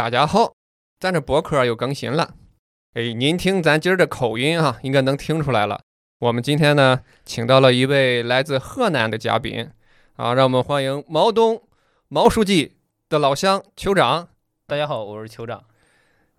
[0.00, 0.54] 大家好，
[0.98, 2.32] 咱这博客又更新了。
[2.94, 5.78] 哎，您听咱今儿的口音啊，应该能听出来了。
[6.20, 9.70] 我们今天呢，请到了一位来自河南的嘉宾
[10.16, 11.62] 啊，让我们欢迎毛东
[12.08, 12.78] 毛书记
[13.10, 14.30] 的老乡酋长。
[14.66, 15.62] 大家好，我是酋长。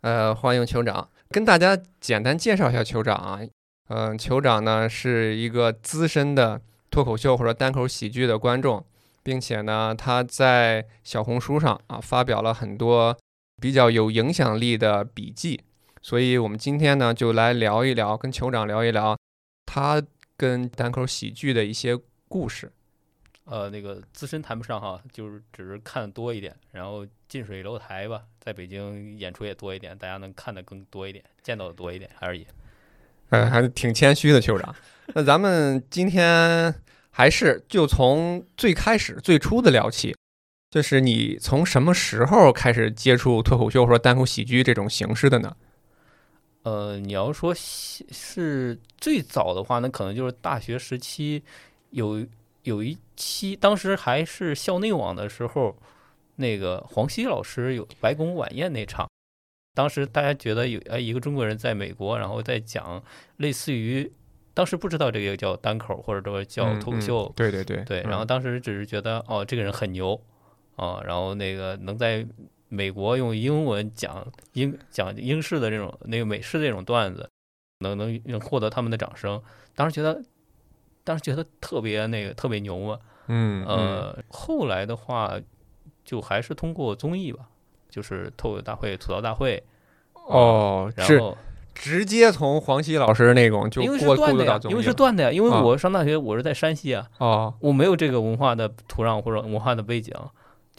[0.01, 3.41] 呃，欢迎酋长，跟大家简单介绍一下酋长啊。
[3.89, 6.59] 嗯，酋长呢是一个资深的
[6.89, 8.83] 脱口秀或者单口喜剧的观众，
[9.21, 13.15] 并且呢，他在小红书上啊发表了很多。
[13.61, 15.61] 比较有影响力的笔记，
[16.01, 19.15] 所以我们今天呢就来聊一聊，跟酋长聊一聊
[19.67, 20.01] 他
[20.35, 21.95] 跟单口喜剧的一些
[22.27, 22.71] 故事。
[23.45, 32.47] 呃，那个资深谈不上哈，就是只是看的多一点，然后近水楼台吧，在北京演出也多一点，大家能看的更多一点，见到的多一点而已。
[33.29, 34.75] 嗯，还是挺谦虚的酋长。
[35.13, 36.73] 那咱们今天
[37.11, 40.15] 还是就从最开始、最初的聊起。
[40.71, 45.57] 就是你从什么时候开始接触脱口秀或者单口喜剧这种形式的呢？
[46.63, 51.43] 呃，你要说是最早的话，那可能就是大学时期
[51.89, 52.25] 有
[52.63, 55.75] 有一期，当时还是校内网的时候，
[56.37, 59.09] 那个黄西老师有白宫晚宴那场，
[59.73, 63.03] 当时大家觉得有哎一个中国人在美国，然后在讲
[63.37, 64.09] 类似于
[64.53, 70.17] 当时不知道这个叫单口或者说叫脱口秀，对对对对，然后当时只是觉得哦这个人很牛。
[70.75, 72.25] 啊，然后那个能在
[72.69, 77.29] 美国用英文讲英讲英式的这种那个美式的这种段子，
[77.79, 79.41] 能能能获得他们的掌声，
[79.75, 80.23] 当时觉得，
[81.03, 82.97] 当时觉得特别那个特别牛嘛。
[83.27, 85.37] 嗯呃，后来的话，
[86.03, 87.49] 就还是通过综艺吧，
[87.89, 89.61] 就是脱口大会、吐槽大会。
[90.13, 91.37] 哦，然后
[91.75, 100.15] 直接从黄西老师那种就过过渡到综艺，因为是断的呀，因为我上大学我是在山西啊，哦，我没有这个文化的土壤或者文化的背景。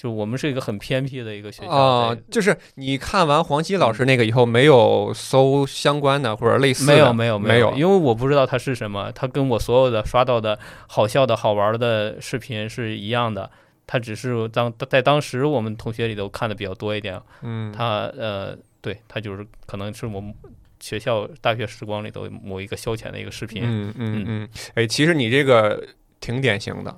[0.02, 10.58] 就我们是一个很偏僻的一个学校啊，就是你看完黄西老师那个以后，没有搜相关的或者类似的，没有没有没有，因为我不知道它是什么，它跟我所有的刷到的
[10.88, 13.48] 好笑的好玩的视频是一样的，
[13.86, 20.34] 它只是当在当时我们同学里头看的比较多一点，嗯，它呃，对，它就是可能是我们
[20.80, 24.24] 学校大学时光里头某一个消遣的一个视频，嗯嗯。
[24.26, 25.80] 嗯，哎，其实你这个
[26.18, 26.92] 挺典型的。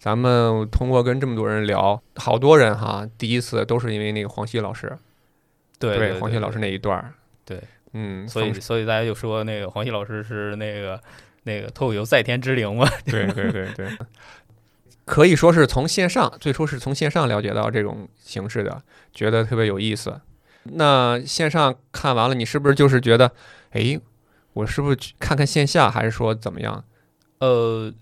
[0.00, 4.96] 咱们通过跟这么多人聊，好多人哈，第一次都是因为那个黄西老师，
[5.78, 7.12] 对黄西老师那一段儿，
[7.44, 7.62] 对，
[7.92, 10.98] 嗯，所以所以大家就说那个黄西老师是那个
[11.42, 13.90] 那个脱口秀在天之灵嘛，对对对对，
[15.04, 20.18] 可以说是从线上最初是从线上了解到这种形式的，觉得特别有意思。
[20.62, 23.30] 那线上看完了，你是不是就是觉得，
[23.72, 24.00] 哎，
[24.54, 26.82] 我是不是看看线下，还是说怎么样？
[27.40, 27.92] 呃，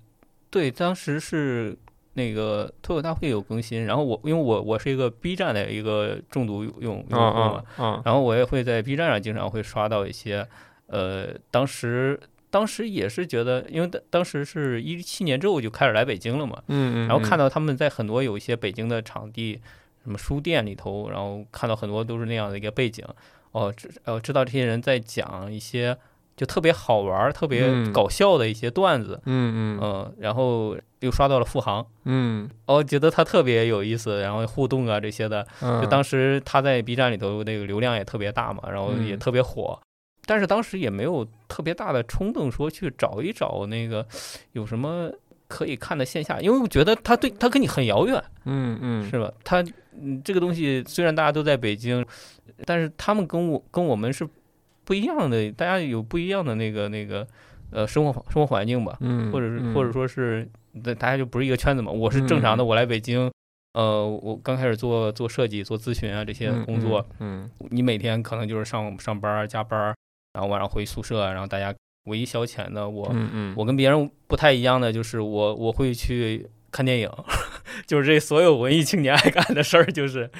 [0.48, 1.76] 对，当时是。
[2.18, 10.44] 那个脱口大会有更新，然后我因为我我是一个 B 站的一个重度用用户嘛，然后我也会在 B 站上经常会刷到一些，
[10.88, 12.18] 呃，当时
[12.50, 19.60] 当时也是觉得，因为当当时是一七年之后就开始来北京了嘛，嗯然后看到他们在很多有一些北京的场地，
[20.02, 23.04] 什么书店里头，然后看到很多都是那样的一个背景，
[23.52, 25.96] 哦，知呃知道这些人在讲一些。
[26.38, 29.80] 就特别好玩、特别搞笑的一些段子，嗯嗯。
[29.82, 39.76] 嗯，然后又刷到了付航，嗯，哦，觉得他特别有意思，然后互动啊这些的，就当时他在 B 站里头那个流量也特别大嘛，然后也特别火，
[40.26, 44.06] 但是当时也没有特别大的冲动说去找一找那个
[44.52, 45.10] 有什么
[45.48, 49.32] 可以看的线下，因为我觉得他对他跟你很遥远，嗯嗯，是吧？
[49.42, 49.60] 他
[50.00, 52.06] 嗯这个东西虽然大家都在北京，
[52.64, 54.24] 但是他们跟我跟我们是。
[54.88, 57.26] 不一样的，大家有不一样的那个那个
[57.70, 60.48] 呃生活生活环境吧，嗯，或者是或者说是，
[60.98, 61.92] 大家就不是一个圈子嘛。
[61.92, 63.30] 我是正常的，我来北京，
[63.74, 69.94] 呃，我刚开始做做设计、做咨询啊这些工作，嗯，你每天可能就是上上班加班，
[70.32, 71.74] 然后晚上回宿舍，然后大家
[72.04, 73.14] 唯一消遣的，我
[73.56, 77.10] 我跟别人不太一样的就是我我会去看电影，
[77.86, 80.30] 就是这所有文艺青年爱干的事儿，就是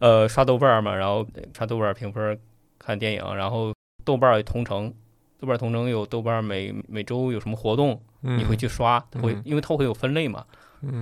[0.00, 1.24] 呃刷豆瓣嘛，然后
[1.56, 2.36] 刷豆瓣评分，
[2.80, 3.72] 看电影，然后。
[4.04, 4.92] 豆瓣同城，
[5.40, 10.44] 豆瓣同城有豆瓣每每周有什么活动，你会去刷，会因为它会有分类嘛，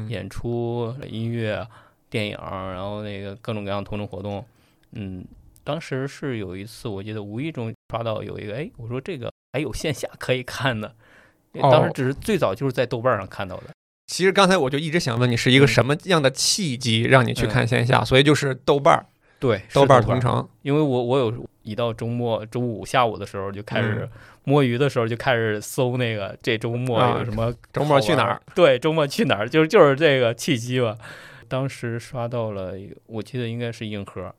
[0.08, 1.66] 演出、音乐、
[2.08, 4.44] 电影，然后那个各种各样同城活动。
[4.92, 5.24] 嗯，
[5.62, 10.94] 当时是有一次，我记得无意中刷到有一个，哎，我说这个还有线下可以看的，
[11.60, 13.64] 当时只是最早就是在豆瓣上看到的。
[14.06, 18.04] 其实刚才我就一直想问你，是一个什么样的契机让你去看线下？
[18.04, 19.06] 所以就是豆瓣。
[19.38, 24.08] 对，豆瓣同城，因为我我有一到周末周五下午的时候就开始
[24.44, 28.40] 摸鱼的时候就开始搜那个这周末有什么周末去哪儿？
[28.54, 29.48] 对，周末去哪儿？
[29.48, 30.96] 就是就是这个契机吧。
[31.46, 32.74] 当时刷到了，
[33.06, 34.32] 我记得应该是硬核，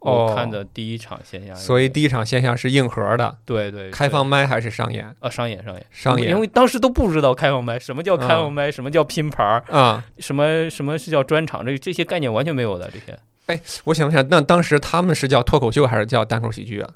[0.00, 5.14] 我看的第一场线下，所以第一场线下是硬核的，对对，开放麦还是商演？
[5.20, 13.18] 啊，商演商演商演，因为当时都不知道开放麦什么叫开放麦，什么叫拼盘儿啊，什么什么是叫专场，这这些概念完全没有的这些。
[13.48, 16.92] 哎，我想想，那当时他们是叫脱口秀还是叫单口喜剧啊？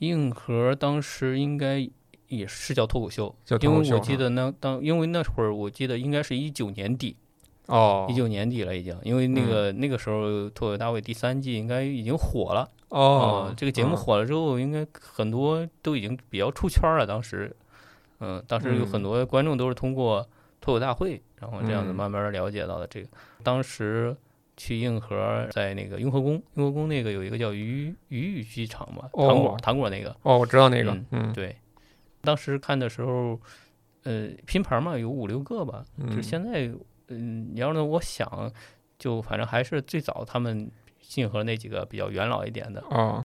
[0.00, 1.88] 硬核当时应该
[2.28, 3.84] 也是叫脱口秀，叫脱口秀。
[3.84, 7.16] 因为我记得那当，因为那会儿我记得应该是一九年底。
[7.66, 17.06] 哦，一九年底了已经，因为那个那个时候脱口大会第三季应该已经火了哦，这个节目火了之后，应该很多都已经比较出圈了。
[17.06, 17.56] 当时，
[18.20, 20.28] 嗯，当时有很多观众都是通过
[20.60, 23.08] 脱口大会，然后这样子慢慢了解到的这个。
[23.42, 24.14] 当时
[24.56, 30.16] 去硬核，在那个雍和宫，雍和宫那个有一个叫鱼鱼语剧场嘛，糖果糖果那个。
[30.22, 31.56] 哦，我知道那个，嗯，对。
[32.22, 33.40] 当时看的时候，
[34.04, 35.84] 呃，拼盘嘛，有五六个吧，
[36.14, 36.70] 就现在。
[37.08, 38.50] 嗯，你要是我想，
[38.98, 40.70] 就反正还是最早他们
[41.02, 43.22] 信和那几个比较元老一点的啊。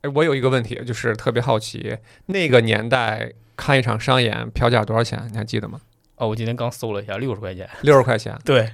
[0.00, 1.96] 哎，我有一个问题，就是特别好奇，
[2.26, 5.24] 那个年代看一场商演票价多少钱？
[5.30, 5.80] 你还记得吗？
[6.16, 7.70] 哦，我今天刚搜了一下，六十块钱。
[7.82, 8.68] 六十块钱，对，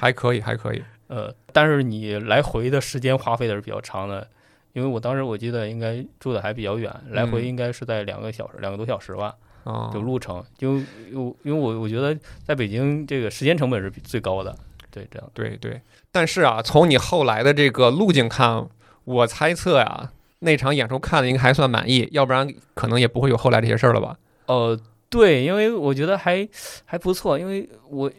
[0.00, 0.82] 还可以，还可以。
[1.14, 4.26] 呃，但是你来回的时间花费的是比较长的，
[4.72, 9.34] 因为我当时我记得应该住的还比较远，来回应该是在两个小时，两个多小时吧。
[9.64, 10.74] 啊，就路程，就
[11.10, 12.14] 因因为我我觉得
[12.46, 14.54] 在北京这个时间成本是最高的，
[14.90, 15.80] 对，这样，对对。
[16.12, 18.68] 但是啊，从你后来的这个路径看，
[19.04, 24.18] 我猜测呀，那场演出看的应该还算满意，要不然可能也不会有后来这些事儿了吧？
[24.48, 24.78] 呃，
[25.08, 26.46] 对，因为我觉得还
[26.84, 28.12] 还不错，因为我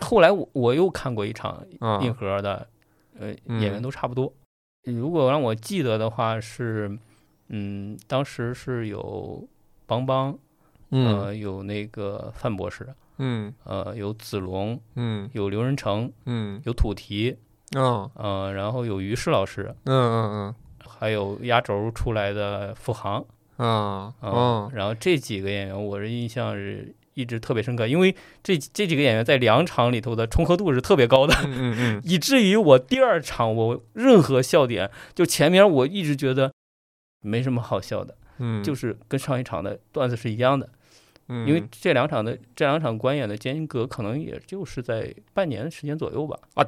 [0.00, 1.64] 后来我我又看过一场
[2.02, 2.66] 硬核的，
[3.18, 4.32] 呃，演员都差不多。
[4.84, 6.98] 如果让我记得的话是，
[7.48, 9.46] 嗯，当时是有
[9.86, 10.38] 邦邦。
[10.90, 17.36] 呃，有那个范博士，嗯，呃，有子龙，嗯，有刘仁成，嗯，有土提，
[17.76, 23.22] 嗯，呃，然后有于适老师，嗯嗯嗯，还有压轴出来的付航，
[23.58, 36.52] 啊，嗯，然后这几个演员，我的印象是一直特别深刻，因为这这几个演员在两场里头的重合度是特别高的，嗯嗯， 以至于我第二场我任何笑点，就前面我一直觉得
[37.22, 40.68] 没什么好笑的，嗯，就是跟上一场的段子是一样的。
[41.46, 46.64] 因为这两场的这两场观演的间隔可能也就是在半年的时间左右吧啊，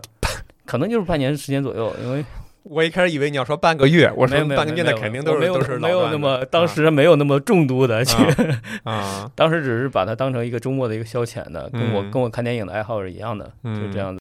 [0.67, 1.97] 可能就是半年的时间左右。
[2.02, 2.23] 因为
[2.62, 8.16] 我一开始以为你要说半个月，我说半个月那肯定都是都是没有那么当时没有那么重度的去
[8.84, 14.20] 啊， 当时只是把它当成一个周末的一个消遣的，跟我跟我看电影的爱好是一样的，就这样子。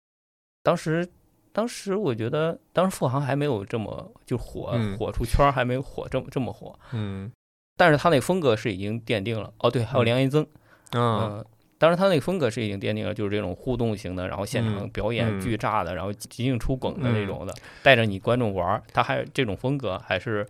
[0.64, 1.08] 当时
[1.52, 7.32] 当时我觉得当时付航还没有这么就火火出圈，还没有火这么这么火，嗯。
[7.78, 10.46] 但是他那个风格是已经奠定了哦，对，还有梁一增，
[10.92, 11.42] 嗯，
[11.80, 20.46] 当然他那个风格是已经奠定了，就是这种互动型的，然后现场表演巨炸的，然后即兴出梗的那种的，带着你观众玩儿，他还这种风格还是，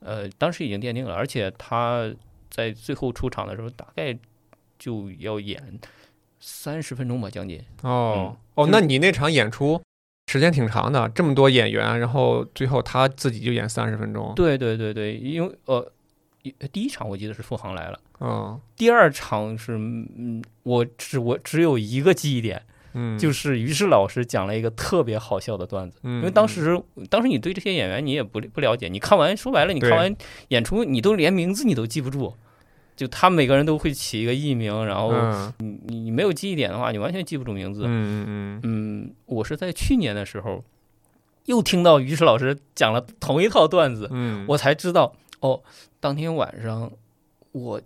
[0.00, 2.10] 呃，当时已经奠定了，而且他
[2.48, 4.16] 在最后出场的时候大概
[4.78, 5.78] 就要演
[6.40, 7.62] 三十分钟吧，将近。
[7.82, 9.78] 哦哦，那你那场演出
[10.28, 14.32] 时间挺长的，这么多演员，然后最后他自己就演三十分钟。
[14.34, 15.92] 对对对对，因为呃。
[16.72, 22.62] 第一场我记得是付航来了，嗯，第二场是，嗯，我只我只有一个记忆点，
[22.94, 30.16] 嗯，就是于适老师讲了一个特别好笑的段子，嗯，因为当时当时你对这些演员你也不不了解，你看完说白了，你看完
[30.48, 32.32] 演出你都连名字你都记不住，
[32.96, 35.12] 就他们每个人都会起一个艺名，然后
[35.58, 40.64] 你你你没有记忆点的话，你完全记不住名字，嗯嗯嗯，嗯，我是在去年的时候
[41.44, 45.14] 又听到于适老师讲了同一套段子，嗯，我才知道。
[45.40, 45.62] 哦，
[45.98, 46.90] 当天晚上
[47.52, 47.80] 我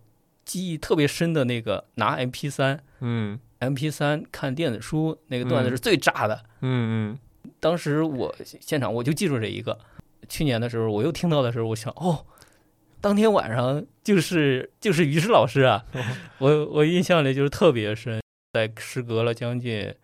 [0.45, 7.19] 记忆特别深的那个拿 M P 三，嗯，M P 三看电子书那个段子是最炸的，嗯嗯。
[7.61, 9.79] 当时我现场我就记住这一个。
[10.29, 12.27] 去年的时候我又听到的时候，我想哦，
[13.01, 15.85] 当天晚上就是就是于适老师啊，
[16.39, 18.21] 我我印象里就是特别深。
[18.53, 19.95] 在时隔了将近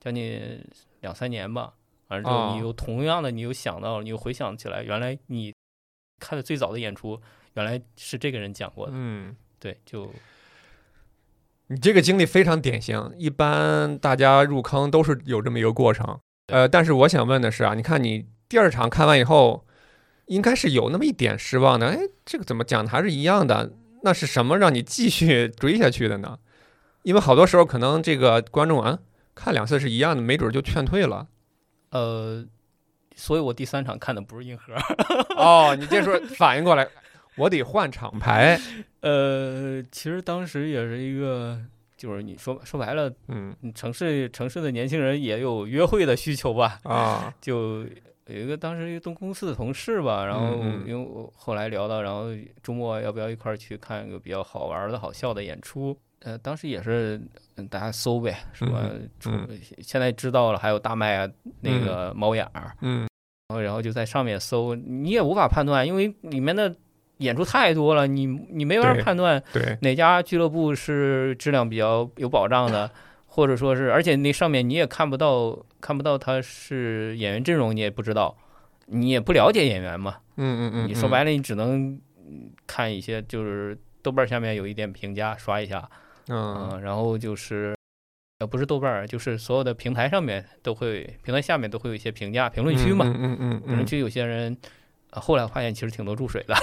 [0.00, 0.64] 将近
[1.00, 1.74] 两三年吧，
[2.08, 5.52] 反正就你又同样的，你又想到了，你又回想起来，原来你。
[6.18, 7.20] 看的最早的演出，
[7.54, 8.92] 原来是这个人讲过的。
[8.94, 10.12] 嗯，对，就
[11.68, 13.12] 你这个经历非常典型。
[13.16, 16.18] 一般大家入坑都是有这么一个过程。
[16.46, 19.66] 呃，但是我想问的是啊，你看你第二场看完以后，
[20.26, 21.88] 应该是有那么一点失望的。
[21.88, 23.72] 哎，这个怎么讲的还是一样的？
[24.02, 26.38] 那是什么让你继续 追下去的呢？
[27.02, 28.98] 因为好多时候可能这个观众啊
[29.34, 31.28] 看两次是一样的，没准就劝退了。
[31.90, 32.46] 呃。
[33.18, 34.72] 所以我第三场看的不是硬核
[35.36, 36.86] 哦，你这时候反应过来，
[37.36, 38.58] 我得换厂牌。
[39.02, 41.60] 呃，其实当时也是一个，
[41.96, 46.78] 就是你说说白了，嗯，城市城市的年轻人也有约会的需求吧？
[46.84, 47.84] 啊， 就
[48.26, 50.56] 有一个当时一个东公司的同事吧，然后
[50.86, 52.26] 因为我后来聊到，然后
[52.62, 55.98] 周末要不要一块儿去看一个比较好玩的好笑的演出？
[56.20, 57.20] 呃，当时也是
[57.70, 58.90] 大家搜呗，什么
[59.80, 63.08] 现在知道了，还有大麦啊，那个猫眼儿，嗯，
[63.48, 66.74] 然后然后就在上面搜，你也无法判断，因为里面的
[67.18, 72.90] 演出太多了，你你没法判断对哪家俱乐部是质量比较有保障的。
[73.30, 78.36] 或者说是，而且那上面你也看不到，看不到他是演员阵容，你也不知道，
[78.86, 80.16] 你也不了解演员嘛。
[80.36, 80.88] 嗯嗯嗯。
[80.88, 82.00] 你说白了，你只能
[82.66, 85.88] 看一些，就是豆瓣下面有一点评价，刷一下。
[86.28, 86.80] 嗯。
[86.82, 87.74] 然后就是，
[88.38, 93.04] 呃，不是豆瓣儿，就是所有的平台上面都会，平台下面都会有一些评价，评论区嘛。
[93.06, 93.60] 嗯嗯。
[93.60, 94.56] 评论区有些人，
[95.10, 96.54] 后来发现其实挺多注水的，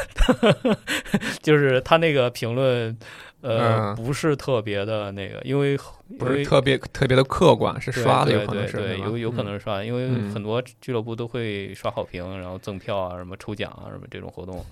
[1.44, 2.98] 就是他那个评论。
[3.42, 5.78] 呃，不是特别的那个，因为
[6.18, 14.66] 不是特别特别的客观，是刷的有可能是，对，有有可能是刷，因为很多俱乐部都会刷好评，然后赠票啊，什么抽奖啊，什么这种活动，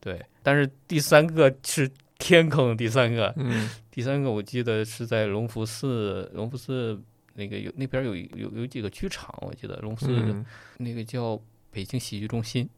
[0.00, 0.18] 对。
[0.42, 1.86] 但是第三个是
[2.18, 7.00] 天坑，第三个，嗯，第三个我记得是在隆福寺，隆福寺
[7.34, 10.44] 那个有那边有有有几个剧场，我记得隆福寺
[10.78, 11.40] 那个叫
[11.70, 12.68] 北京喜剧中心，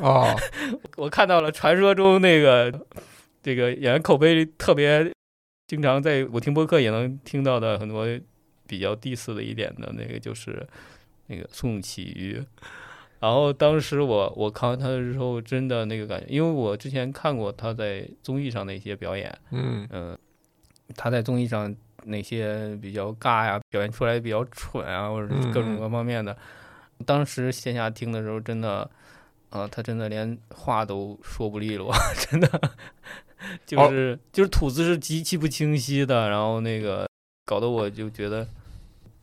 [0.00, 0.34] 哦，
[0.96, 2.86] 我看到了传说中那个。
[3.44, 5.12] 这个演员口碑特别，
[5.66, 8.06] 经常在我听播客也能听到的很多
[8.68, 10.64] 比较 diss 的一点的那个就是
[11.26, 12.40] 那个宋启瑜，
[13.22, 20.18] 然后当时我我看完他的时候，真的那个感觉，因为我之前看过他在综艺上的一些表演，嗯嗯，
[20.96, 21.72] 他在综艺上
[22.04, 26.36] 那些比较尬呀，表现出来比较蠢啊，或者各种各方面的，
[27.06, 28.90] 当时线下听的时候，真的，
[29.50, 31.94] 啊，他真的连话都说不利落，
[32.28, 32.60] 真的。
[33.66, 37.06] 就是就是吐字是极其不清晰的，然后那个
[37.44, 38.46] 搞得我就觉得，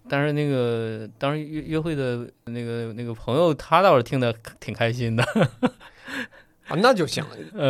[0.09, 5.23] 但是那个当时约约会的那个那个朋友，他倒是听得挺开心的
[6.67, 7.23] 啊，那就行。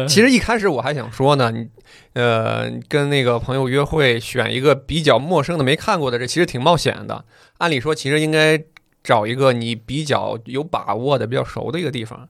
[0.08, 1.69] 其实一开始我还想说呢，你
[2.13, 7.25] 呃跟那个朋友约会，选一个比较陌生的、没看过的，这其实挺冒险的。
[7.60, 8.62] 按理说，其实应该
[9.03, 12.27] 找一个你比较有把握的、比较熟的一个地方。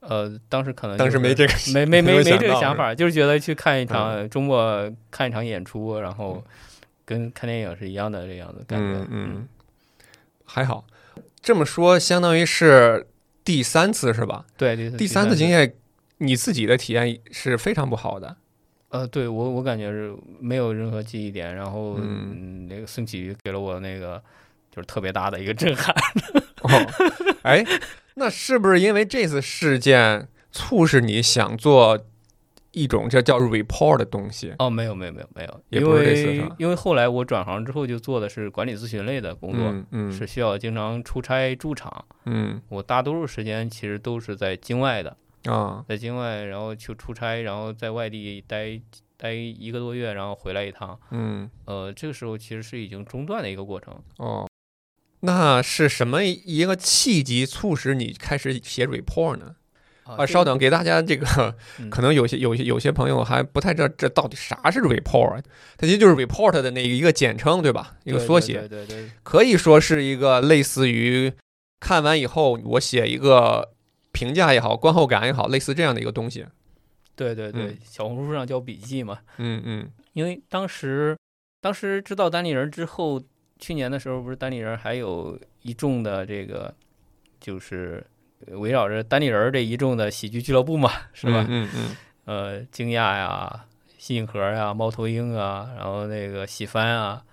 [0.00, 6.42] 呃，当时可能当时没这个，没没没没这个想法，就是觉得去看一场周末看一场演出，然后
[7.08, 9.00] 跟看电影是一样的这样的感觉。
[9.00, 9.48] 嗯嗯，
[10.44, 10.84] 还好，
[11.40, 13.06] 这么说相当于是
[13.42, 14.44] 第三次是吧？
[14.58, 15.72] 对，第三次经验，
[16.18, 18.36] 你自己的体验是非常不好的。
[18.90, 24.22] 呃，对我我感觉是没有任何记忆点，然后嗯，那个孙启瑜给了我那个
[24.70, 25.94] 就是特别大的一个震撼。
[26.60, 26.70] 哦，
[27.42, 27.64] 哎。
[28.20, 32.04] 那是不是因为这次事件促使你想做
[32.72, 34.54] 一种叫叫 report 的东西？
[34.58, 48.80] 哦，没有没有没有没有，因为因为后来我转行之后就做的是管理咨询类的工作，嗯，是需要经常出差驻场，嗯，我大多数时间其实都是在境外的啊，在境外，然后去出差，然后在外地待
[49.16, 54.46] 待一个多月，然后回来一趟，嗯，呃，这个时候其实是已经中断的一个过程，哦。
[55.20, 59.56] 那是什么一个契机促使你开始写 report 呢？
[60.16, 61.54] 啊，稍等，给大家这个
[61.90, 65.42] 可能有些有些有些朋友还不太知道这到底啥是 report，
[65.76, 67.96] 它其实就是 report 的那一个简称，对吧？
[68.04, 71.32] 一个缩写，对对对，可以说是一个类似于
[71.80, 73.70] 看完以后我写一个
[74.12, 76.46] 评价也好，观后感也好，类似这样的一个东西。
[77.14, 79.18] 对对对，小红书上叫笔记嘛。
[79.38, 81.16] 嗯嗯，因为当时
[81.60, 83.22] 当时知道单立人之后。
[83.60, 86.72] 去年的时候，不是单立人还有一众的这个，
[87.40, 88.06] 就是
[88.46, 91.44] 围绕着单立人这一众的喜剧俱乐部嘛，是吧？
[91.48, 91.96] 嗯嗯。
[92.24, 93.64] 呃，惊讶呀，
[93.98, 97.24] 新硬核呀，猫头鹰啊，然后那个喜番啊，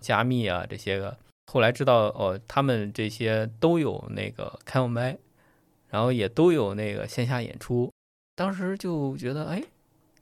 [0.00, 5.18] 加密啊这些个，后来知道哦，他们这些都有那个开放麦，
[5.88, 7.92] 然后也都有那个线下演出，
[8.34, 9.62] 当时就觉得，哎，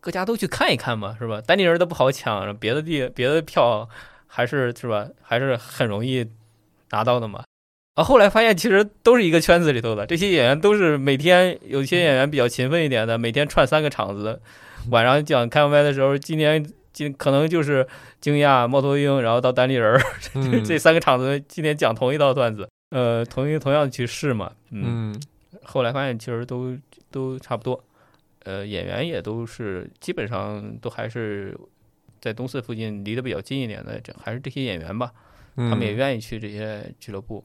[0.00, 1.40] 各家都去看一看嘛，是吧？
[1.40, 3.88] 单立人都不好抢，别的地别的票。
[4.26, 6.28] 还是是吧，还是很容易
[6.90, 7.44] 拿到的嘛。
[7.94, 14.40] 啊，后来发现其实都是一个圈子里头的，这些演员都是每天有些演员比较勤奋一点的，每天串三个场子。
[14.90, 17.86] 晚上讲开放麦的时候，今天今可能就是
[18.20, 20.00] 惊讶猫头鹰，然后到单立人，
[20.64, 24.52] 这三个场子今天讲同一道段子，呃，同一同样去试嘛。
[24.70, 25.14] 嗯，
[25.62, 26.76] 后来发现其实都
[27.10, 27.82] 都差不多，
[28.42, 31.56] 呃，演员也都是基本上都还是。
[32.20, 35.12] 在东四附近离得比较近一点的，这还是这些演员吧，
[35.56, 37.44] 他们也愿意去这些俱乐部。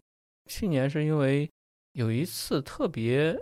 [0.49, 1.49] 去年是因为
[1.93, 3.33] 有一次特别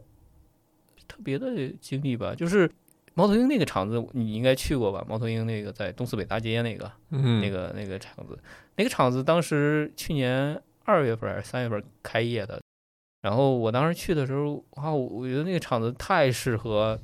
[1.08, 2.70] 特别的经历吧，就是
[3.14, 5.04] 猫头鹰那个场子，你应该去过吧？
[5.08, 8.38] 猫头鹰那个在东四北大街那个，那个那个场子，
[8.76, 12.62] 那个场子当时去年二月份还是三月份开业的，
[13.22, 17.00] 然后我当时去的时候，哇，我觉得那个场子太适合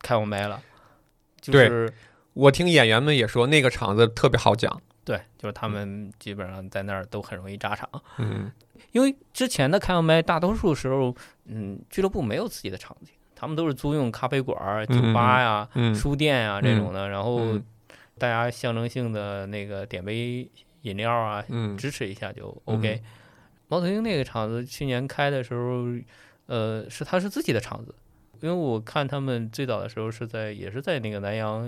[0.00, 0.60] 开放麦了。
[1.40, 1.92] 就是
[2.32, 4.80] 我听演员们也说，那个场子特别好讲。
[5.04, 7.88] 对，就是他们基本上在那儿都很容易扎场。
[8.16, 8.50] 嗯，
[8.92, 17.58] 因为之前的开放麦大多数时候，嗯，俱乐部没有自己的场地，他们都是租用咖啡馆、酒吧呀、书店呀这种的，然后
[18.16, 20.50] 大家象征性的那个点杯
[20.82, 21.44] 饮料啊，
[21.76, 23.02] 支持一下就 OK。
[23.68, 25.84] 猫头鹰那个场子去年开的时候，
[26.46, 27.94] 呃，是他是自己的场子，
[28.40, 31.64] 因为我看他们最早的时候是在也是在那个南阳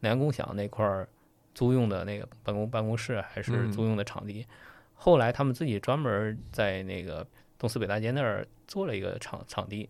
[0.00, 1.08] 南阳共享那块儿。
[1.54, 4.44] 租用的那个办公办公室还是租用的场地，
[4.92, 7.26] 后来他们自己专门在那个
[7.58, 9.88] 东四北大街那儿做了一个场场地，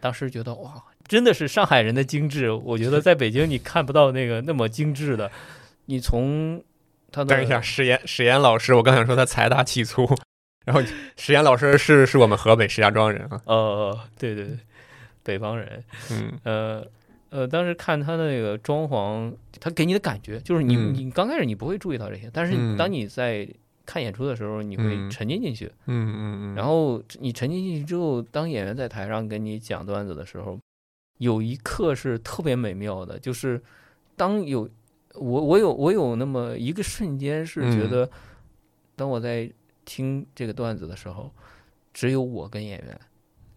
[0.00, 5.30] 当时觉得哇，真的是上海人的精致，我觉得 在北京你看不到那个那么精致的。
[5.86, 6.62] 你从
[7.10, 10.08] 他等一下，史岩史岩老师，我刚想说他财大气粗，
[10.64, 10.80] 然后
[11.16, 14.56] 史岩老师是是我们河北石家庄人啊，哦，对对对，
[15.24, 16.38] 北方人，嗯。
[16.44, 16.86] 呃。
[17.30, 23.48] 呃，当时看他那个装潢，他给你的感觉就是你你刚开始你不会注意到这些，但是当你在
[23.86, 25.66] 看演出的时候，你会沉浸进去。
[25.86, 26.54] 嗯嗯嗯。
[26.54, 30.58] 然后你沉浸进去之后，当演员在台上跟你讲段子的时候，
[31.18, 33.62] 有一刻是特别美妙的，就是
[34.16, 34.68] 当有
[35.14, 38.08] 我我有我有那么一个瞬间是觉得，
[38.96, 39.50] 当我在
[39.84, 41.32] 听这个段子的时候，
[41.92, 43.00] 只有我跟演员，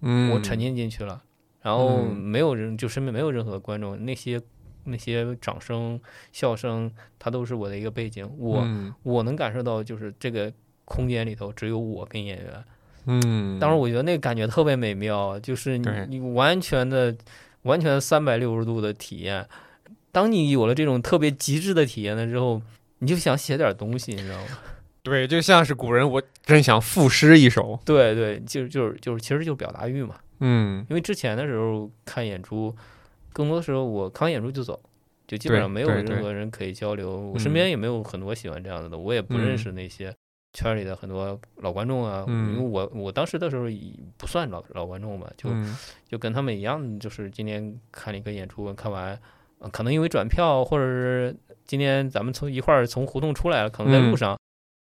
[0.02, 1.24] 嗯，我沉浸进去了。
[1.64, 4.40] 然后没有人，就身边没有任何观众，那些
[4.84, 6.00] 那些掌声、
[6.32, 8.30] 笑声，它都是我的一个背景。
[8.38, 8.64] 我
[9.02, 10.52] 我能感受到，就是这个
[10.84, 12.64] 空间里头只有我跟演员。
[13.06, 17.16] 嗯，当时我觉得那个感觉特别美妙，就是你你完全的、
[17.64, 19.48] 完全三百六十度的体验。
[20.12, 22.62] 当你有了这种特别极致的体验了之后，
[23.00, 24.48] 你就想写点东西，你知道吗？
[25.02, 27.80] 对，就像是古人，我真想赋诗一首。
[27.84, 30.16] 对对，就就是就是，其实就是表达欲嘛。
[30.40, 32.76] 嗯，因为之前的时候看演出，
[33.32, 34.80] 更多时候我看完演出就走，
[35.26, 37.18] 就基本上没有任何人可以交流。
[37.18, 40.14] 我身边也没有很多喜欢这样的，我也不认识那些
[40.54, 42.26] 圈里的很多老观众啊。
[42.28, 43.66] 因为我我当时的时候
[44.18, 45.50] 不算老老观众嘛，就
[46.08, 49.18] 就跟他们一样，就是今天看了一个演出，看完
[49.72, 54.38] 可能因为转票，或者是今天咱们从一块儿从胡同出来了，可能在路上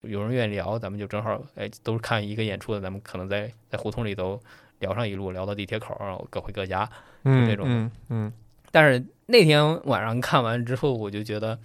[0.02, 4.40] 有人愿意聊，咱们就正好哎都是看一个演出的，咱们可能在在胡同里头。
[4.80, 6.84] 聊上一路，聊到地铁口，然后各回各家，
[7.24, 7.64] 就这种。
[7.68, 8.32] 嗯嗯。
[8.72, 11.58] 但是那天晚上看完之后，我就觉得，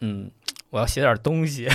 [0.00, 0.30] 嗯，
[0.70, 1.68] 我要写点东西，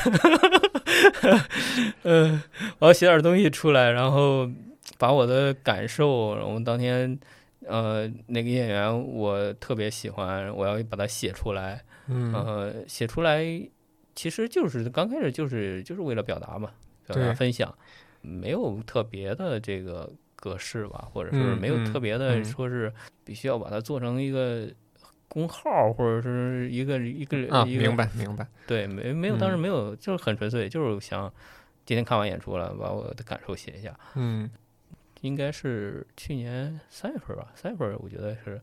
[2.03, 2.41] 嗯，
[2.79, 4.49] 我要写点东西出来，然后
[4.97, 7.17] 把我的感受，然后当天，
[7.65, 11.81] 呃，那个演员我特别喜欢，我要把它写出来。
[12.07, 12.33] 嗯。
[12.33, 13.41] 呃，写出来
[14.15, 16.69] 其实就是刚开始就是就是为了表达嘛，
[17.07, 17.73] 表达分享，
[18.21, 20.11] 没有特别的这个。
[20.43, 22.91] 格式吧，或者是没有特别的，说是
[23.23, 24.67] 必须要把它做成一个
[25.29, 28.45] 工号，或者是一个一个啊，明白明白。
[28.67, 31.33] 对，没没有，当时没有，就是很纯粹，就是想
[31.85, 33.97] 今天看完演出了，把我的感受写一下。
[34.15, 34.51] 嗯，
[35.21, 38.59] 应该是去年三月份吧，三月份我觉得是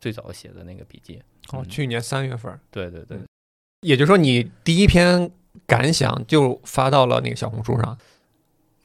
[0.00, 1.22] 最早写的那个笔记。
[1.52, 2.58] 哦，去年三月份。
[2.70, 3.18] 对对对。
[3.82, 5.30] 也就是说，你第一篇
[5.66, 7.98] 感想就发到了那个小红书上。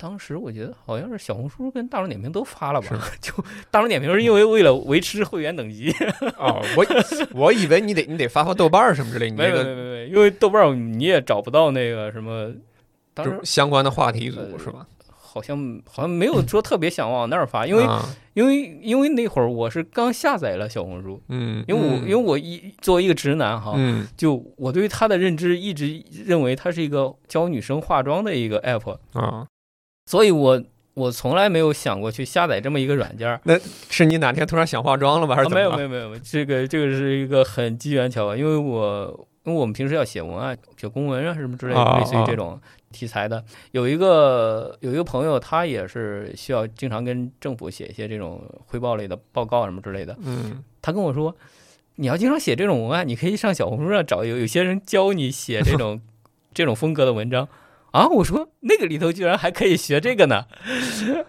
[0.03, 2.89] 当时我觉得好像是小红书跟大众点评都发了吧？
[3.21, 3.33] 就
[3.71, 5.95] 大众点评是因为为了维持会员等级。
[6.37, 6.85] 哦，我
[7.33, 9.31] 我以为你得你得发发豆瓣什么之类。
[9.31, 12.51] 没有没有没有，因为豆瓣你也找不到那个什么，
[13.13, 14.85] 当时相关的话题组是吧？
[15.07, 17.87] 好像好像没有说特别想往那儿发，因为
[18.33, 29.47] 因为因为那会儿我是刚下载了小红书，嗯，因为我因为我一作为一个直男哈，嗯，就我对他的认知一直认为它是一个教女生化妆的一个 app 啊。
[30.05, 30.61] 所以，我
[30.95, 33.39] 我从来没有想过去下载这么一个软件。
[33.45, 33.57] 那
[33.89, 35.35] 是你哪天突然想化妆了吧？
[35.35, 35.57] 还是怎么？
[35.57, 36.19] 没有，没有，没有。
[36.19, 42.59] 这个，这个是一个很机缘巧合，因为我因为我们平时要写文案、写公文啊什么之类的，类似于这种
[42.91, 43.43] 题材的。
[43.71, 50.15] 有一个有一个朋友，他也是需要经常跟政府写一些这种汇报类的报告什么之类的。
[50.21, 50.63] 嗯。
[50.81, 51.35] 他跟我说，
[51.95, 55.99] 你要经常写这种文案，你可以上小红书上找有有些人教你写这种
[56.53, 57.47] 这种风格的文章。
[57.93, 58.07] 啊！
[58.07, 60.45] 我说那个里头居然还可以学这个呢，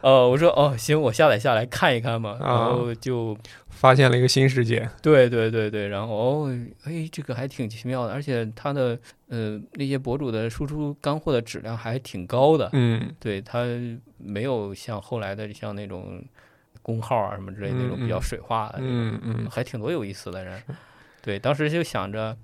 [0.01, 3.37] 呃，我说哦行，我下载下来看一看嘛，然后就
[3.69, 4.89] 发现了一个新世界。
[5.03, 8.99] 对对对对，然后哦，哎，这个还挺奇妙的，而且它的
[9.29, 12.71] 呃那些博主的输出干货的质量还挺高的。
[12.73, 13.67] 嗯，对他
[14.17, 16.25] 没有像后来的像那种
[16.81, 20.63] 公号啊什么之类那种比较水化的，嗯嗯，还挺多有意思的人。
[21.21, 22.35] 对，当时就想着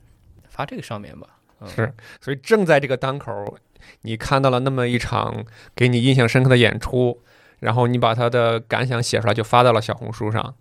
[0.51, 1.27] 发这个上面吧。
[1.67, 3.57] 是，所以正在这个当口。
[4.03, 7.21] 你看到了那么一场给你印象深刻的演出，
[7.61, 10.55] 然后你把他的感想写出来，就发到了小红书上。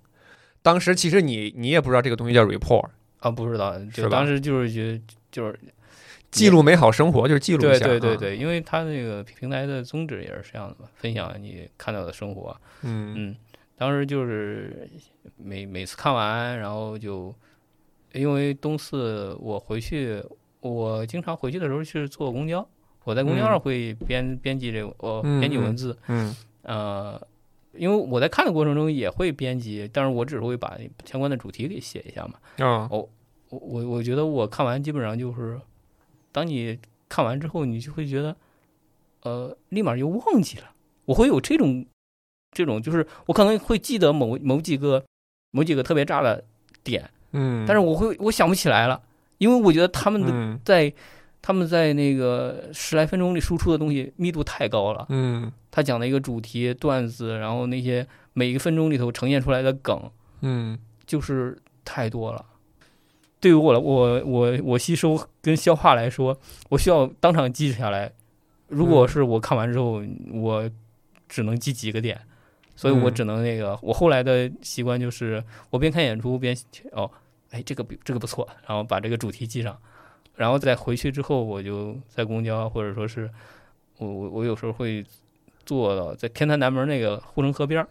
[0.62, 4.10] 当时其实你你也不知道这个东西叫 report 啊，不知道，就？
[4.10, 5.02] 当时就是觉得
[5.32, 5.58] 就是
[6.32, 7.86] 记录美好生活，就是记录一下。
[7.86, 12.56] 对对对对，因为他那个平台的宗旨也是这样的嘛，分享你看到的生活。
[12.82, 13.36] 嗯嗯，
[13.78, 14.90] 当时就是
[15.38, 17.34] 每每次看完，然后就
[18.12, 20.22] 因为东四我回去，
[20.60, 22.68] 我经常回去的时候是坐公交。
[23.10, 27.20] 我在公交上会编编辑这个，我编辑文字，嗯，呃，
[27.74, 32.36] 因为我在看的过程中也会编辑，但是我只是会把相关的主题给写一下嘛。
[32.64, 33.10] 啊，我
[33.50, 35.60] 我我我觉得我看完基本上就是，
[36.32, 38.36] 当你看完之后，你就会觉得，
[39.24, 40.66] 呃，立马就忘记了。
[41.06, 41.84] 我会有这种
[42.52, 45.04] 这种，就是我可能会记得某某几个
[45.50, 46.44] 某几个特别炸的
[46.84, 49.02] 点，嗯，但是我会我想不起来了，
[49.40, 50.94] 因为我觉得他们的在。
[51.42, 55.06] 他们在那个十来分钟里输出的东西密度太高了。
[55.10, 62.46] 嗯，他讲的一个主题段子，然后那些每一个分钟里头呈现出来的梗，嗯，就是太多了。
[63.40, 68.12] 对于我来，我我我吸收跟消化来说，我需要当场记下来。
[68.68, 70.70] 如果是我看完之后，我
[71.30, 72.20] 只能记几个点，
[72.76, 73.80] 所以我只能那个。
[73.82, 76.56] 我后来的习惯就是，我边看演出边
[76.92, 77.10] 哦，
[77.52, 79.76] 哎，这个不这个不错，然后把这个主题记上。
[80.40, 83.30] 然后再回去之后，我就在公交，或者说是，
[83.98, 85.06] 我我我有时候会
[85.66, 87.88] 坐到在天坛南门那个护城河边儿，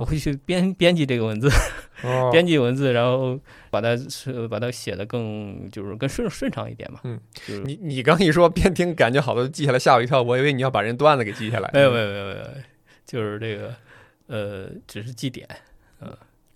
[0.00, 1.48] 我会去编编辑这个文字，
[2.32, 3.38] 编辑文字，然后
[3.70, 6.98] 把它是把它写的更就是更顺顺畅一点嘛。
[7.04, 7.20] 嗯，
[7.64, 11.70] 你你刚一说边听，感觉好多记下来，吓我一跳，我以为你要把人段子给记下来。
[11.72, 12.46] 没有没有没有没有，
[13.06, 13.72] 就是这个
[14.26, 15.48] 呃，只是记点。
[16.00, 16.12] 嗯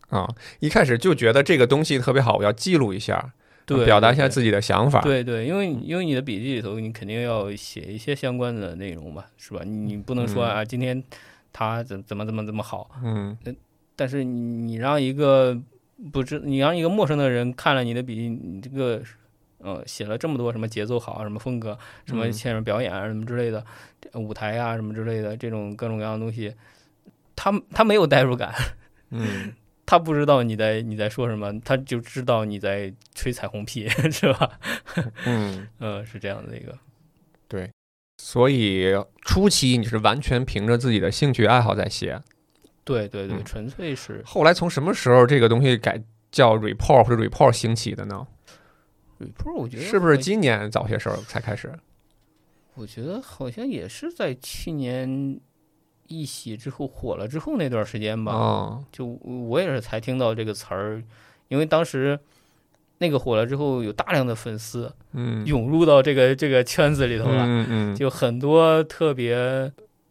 [0.09, 3.33] 啊，一开始就觉得这个东西特别好，我要记录一下。
[3.77, 5.03] 对，表达一下自己的想法。
[5.03, 9.61] 对对，因为因为你的笔记里头，你肯定要写一些相关的内容吧，是吧？
[9.63, 11.03] 你不能说啊，今天
[11.53, 13.37] 他怎怎么怎么怎么好，嗯，
[13.95, 15.55] 但是你让一个
[16.11, 19.03] 不知你让一个陌生的人看了你的笔记，你这个
[19.59, 23.63] 呃写了这么多什么节奏好，什么风格，什么现场表演啊，什么之类的，
[24.15, 26.55] 舞台啊什么之类的这种各种各样的东西，
[27.37, 28.55] 他他没有代入感，
[29.11, 29.53] 嗯。
[29.91, 34.61] 他不知道你在你在说什么，他就知道你在吹彩虹屁， 是吧？
[35.25, 36.79] 嗯呃， 是这样的一个。
[37.49, 37.73] 对，
[38.19, 42.23] 所以初期你是完全凭着自己的兴趣爱好在写。
[42.85, 44.23] 对对对，纯粹是。
[44.27, 45.99] 后来从什么时候这个东西改
[46.31, 48.27] 叫 report 或者 report 兴起的呢
[49.19, 51.73] ？report 我觉得是不是今年早些时候才开始？
[52.75, 55.41] 我觉得好像也是在去年。
[56.09, 61.03] 一喜之后火了之后那段时间吧，就我也是才听到这个词儿，
[61.49, 62.19] 因为当时
[62.99, 69.71] 那个火了之后，有大量的粉丝，嗯，涌入到这个这个圈子里头了，嗯嗯，就很多特别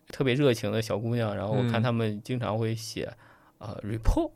[0.09, 3.11] 特别热情的小姑娘，然后我看他们经常会写
[3.57, 4.31] 啊 report。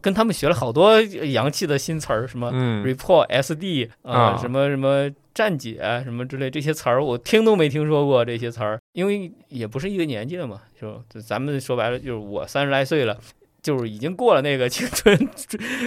[0.00, 2.52] 跟他们学了好多洋气的新词儿，什么
[2.84, 11.00] report SD 啊，什么什么站姐什么之类这些词儿，我听都没听说过这些词儿，因为也不是一个年纪了嘛，是吧？
[11.26, 13.18] 咱们说白了就是我三十来岁了，
[13.60, 15.28] 就是已经过了那个青春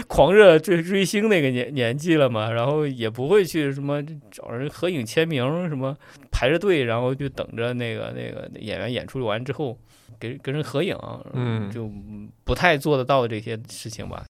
[0.08, 5.96] 狂热追追星那个年年纪了嘛，然后也不会去什么找人合影签名，什么
[6.32, 9.78] 排着队，然后就等着那个那个演员演出完之后。
[10.20, 10.96] 给跟人合影，
[11.34, 11.90] 嗯，就
[12.44, 14.26] 不太做得到的这些事情吧。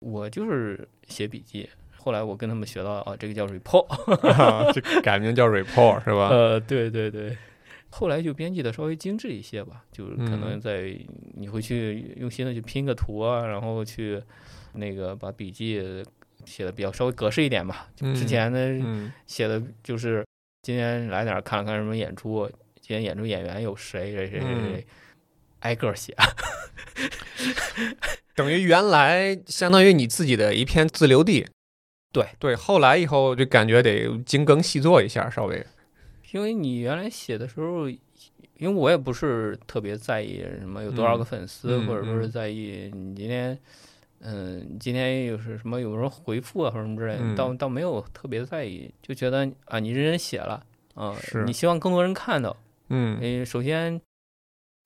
[0.00, 3.86] 我就是写笔记，后来我跟他们学到啊，这个叫 report，
[4.72, 6.28] 这改名叫 report 是吧？
[6.28, 7.36] 呃，对对对。
[7.92, 10.96] 后来就编辑的稍微精致一些吧，就是可能在
[11.34, 14.22] 你会去用心的去拼个图啊，然后去
[14.74, 15.82] 那个把笔记
[16.44, 17.88] 写的比较稍微格式一点吧。
[18.14, 20.24] 之前呢写的就是
[20.62, 22.48] 今天来哪儿看了看什么演出，
[22.80, 24.86] 今天演出演员有谁谁谁谁谁。
[25.60, 26.14] 挨个写，
[28.34, 31.46] 等于原来相当于你自己的一片自留地。
[32.12, 35.64] 对对，后来以后就感觉得精耕细作一下，稍微。
[36.32, 38.00] 因为你原来写的时候，因
[38.62, 43.56] 为我也不是特别在意什么有多少个粉丝，或者说是在意你今天，
[44.20, 51.14] 嗯，今天又是什么有人回复啊或者什么之类的，倒倒没有特别在意，就觉得啊，你认真写了，啊，
[51.46, 52.56] 你希望更多人看到，
[52.88, 54.00] 嗯，首先。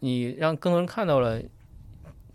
[0.00, 1.40] 你让更多人看到了，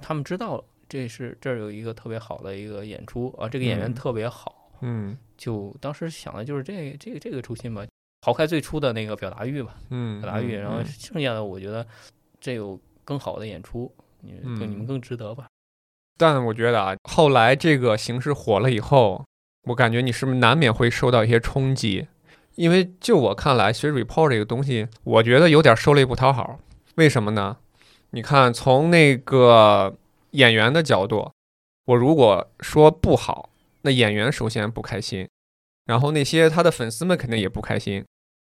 [0.01, 7.85] 他们知道了，这是这儿有一个特别好的一个演出啊，这个演员特别好，嗯，就当时想的就是这这个这个初心吧，
[8.21, 11.85] 抛开最初的那个表达欲吧，嗯，表达欲，然后剩下的我觉得
[12.39, 15.47] 这有更好的演出，你更你们更值得吧。
[16.17, 19.23] 但我觉得啊，后来这个形式火了以后，
[19.67, 22.07] 我感觉你是不是难免会受到一些冲击？
[22.55, 26.59] 因为就我看来，学 report 这个东西，我觉得有点受累不讨好。
[26.99, 27.55] 为什么呢？
[28.09, 29.95] 你看，从那个
[30.31, 31.31] 演员的角度，
[31.85, 33.51] 我如果说不好，
[33.83, 35.25] 那演员首先不开心，
[35.85, 38.03] 然后那些他的粉丝们肯定也不开心。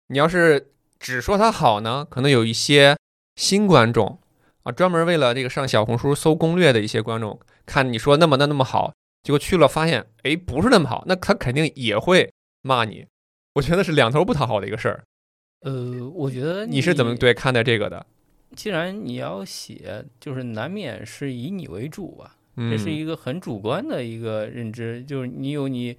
[0.10, 0.68] 你要是
[1.00, 2.98] 只说他好呢，可能有一些
[3.38, 4.20] 新观众
[4.64, 13.06] 啊，专门为了这个上小红书搜攻略的一些观众，看你说那么那那么好，结果去了发现，哎，不是那么好，那他肯定也会骂你。
[13.54, 15.04] 我觉得是两头不讨好的一个事儿。
[15.62, 18.06] 呃，我觉得你是怎么对看待这个的？
[18.56, 25.96] 既然你要写，就是难免是以你为主吧，这是一个很主观的一个认知，就是你有你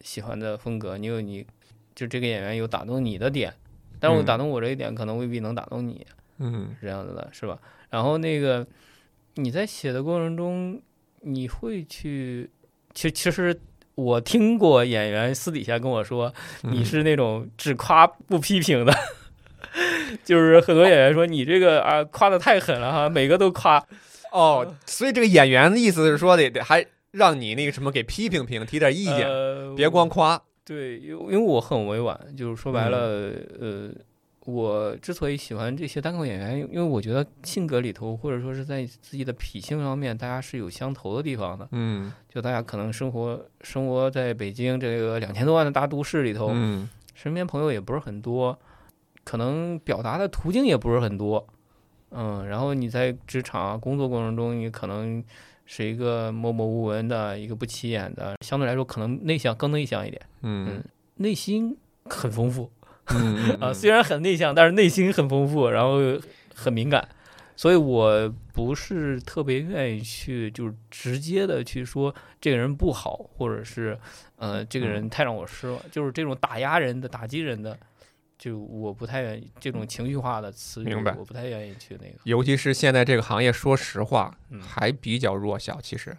[0.00, 1.46] 喜欢的风格，你有你
[1.94, 3.54] 就这个演员有打动你的点，
[4.00, 6.04] 但是我打动我这一点可能未必能打动你，
[6.38, 7.58] 嗯，是这样子的，是吧？
[7.90, 8.66] 然后那个
[9.36, 10.82] 你在写的过程中，
[11.20, 12.50] 你会去，
[12.92, 13.58] 其其实
[13.94, 18.92] 我听过演员私底下跟我说，你是那种只夸不批评的。
[20.24, 23.84] 就是很多演员说你这个啊夸的太狠了哈，每个都夸
[24.32, 29.28] 哦，所以这个演员的意思是说得得还让你那个什么给批评评提点意见，
[29.76, 30.40] 别光夸。
[30.64, 33.90] 对，因因为我很委婉，就是说白了，呃，
[34.46, 41.68] 我之所以喜欢这些单口演员，因为我觉得性格里头或者说是在自己的脾性方面，大家是有相投的地方的。
[41.72, 48.58] 嗯，就大家可能生活生活在北京这个两千多万的大都市里头，嗯，身边朋友也不是很多。
[49.24, 51.46] 可能表达的途径也不是很多，
[52.10, 55.24] 嗯，然后你在职场工作过程中，你可能
[55.64, 60.84] 是一个默默无闻的一个不起眼的，相对来说可能内向更内向一点，嗯，
[61.16, 62.70] 内心很丰富，
[63.60, 65.98] 啊，虽然很内向，但是内心很丰富，然后
[66.54, 67.08] 很敏感，
[67.56, 73.98] 所以我不是特别愿意去就是直接的去说这个人不好，或者是
[74.36, 77.76] 呃这个人太让我失望，就是这种打压人的、打击人的。
[78.36, 82.14] 就我不太愿意这种情绪化的词语，我不太愿意去那个。
[82.24, 86.16] 尤其是现在这个行业，说实话，还比较弱小，其实，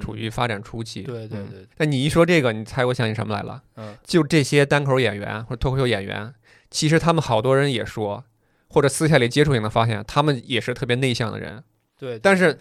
[0.00, 1.02] 处于发展初期。
[1.02, 1.66] 对对对。
[1.76, 3.62] 但你一说这个，你猜我想起什么来了？
[3.76, 6.34] 嗯，就这些单口演员或者脱口秀演员，
[6.70, 8.24] 其实他们好多人也说，
[8.68, 11.62] 或者私下里接触也能发现，他们也是特别内向的人。
[11.96, 12.18] 对。
[12.18, 12.58] 但是，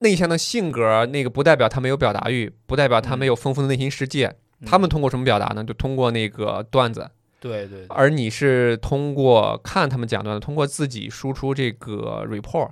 [0.00, 4.36] 内向的性格，那个不代表他没有表达欲，不代表他没有丰富的内心世界。
[4.66, 5.64] 他们通过什么表达呢？
[5.64, 7.10] 就通过那个段子。
[7.40, 12.70] 对对，而你是通过看他们讲段子，通过自己输出这个 report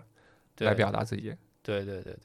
[0.58, 1.34] 来表达自己。
[1.62, 2.20] 对对对对，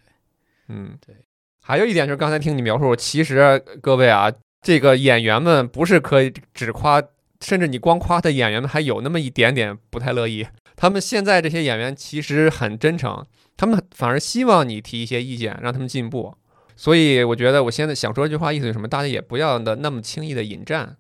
[0.68, 1.16] 嗯对。
[1.62, 4.30] 还有一点就是刚才听你描述，其实各位啊，
[4.62, 7.02] 这个演员们不是可以只夸，
[7.40, 10.46] 甚至你光夸的演员们还有那么一点点不太乐意。
[10.76, 13.26] 他们现在这些演员其实很真诚，
[13.56, 16.36] 他们反而希望你提一些意见，让他们进步。
[16.76, 18.88] 所以我觉得我现在想说这句话意思是什么？
[18.88, 20.98] 大家也不要的那么轻易的引战。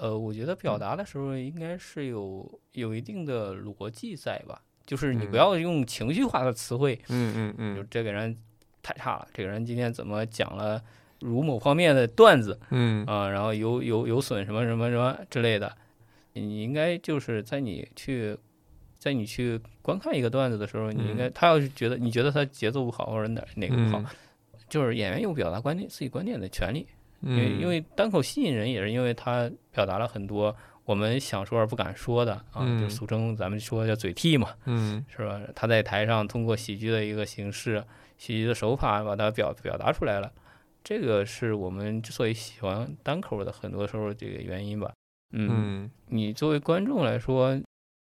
[0.00, 8.36] 呃，我觉得表达的时候应该是有有一定的逻辑在吧，就是你不要用情绪化的词汇，嗯嗯嗯，就这个人
[8.80, 10.80] 太差了，这个人今天怎么讲了
[11.20, 13.04] 如某方面的段子，嗯。
[13.06, 15.76] 啊，然后有有有损什么什么什么之类的，
[16.34, 18.38] 你应该就是在你去
[18.98, 21.28] 在你去观看一个段子的时候，你应该。
[21.30, 24.04] 他要是觉得你觉得他节奏不好或者哪哪个不好，
[24.68, 26.86] 就是演员有表达观点自己观点的权利。
[27.22, 30.54] 因为因为单口吸引人，也是因为他表达了很多
[30.84, 35.40] 我们想说而不敢说的啊，就俗称咱们说叫嘴替嘛，嗯，是吧？
[35.54, 37.84] 他在台上通过喜剧的一个形式、
[38.16, 40.32] 喜剧的手法把它表表达出来了，
[40.82, 44.92] 这个是我们之所以喜欢单口的很多时候这个原因吧。
[45.32, 47.60] 嗯，你作为观众来说，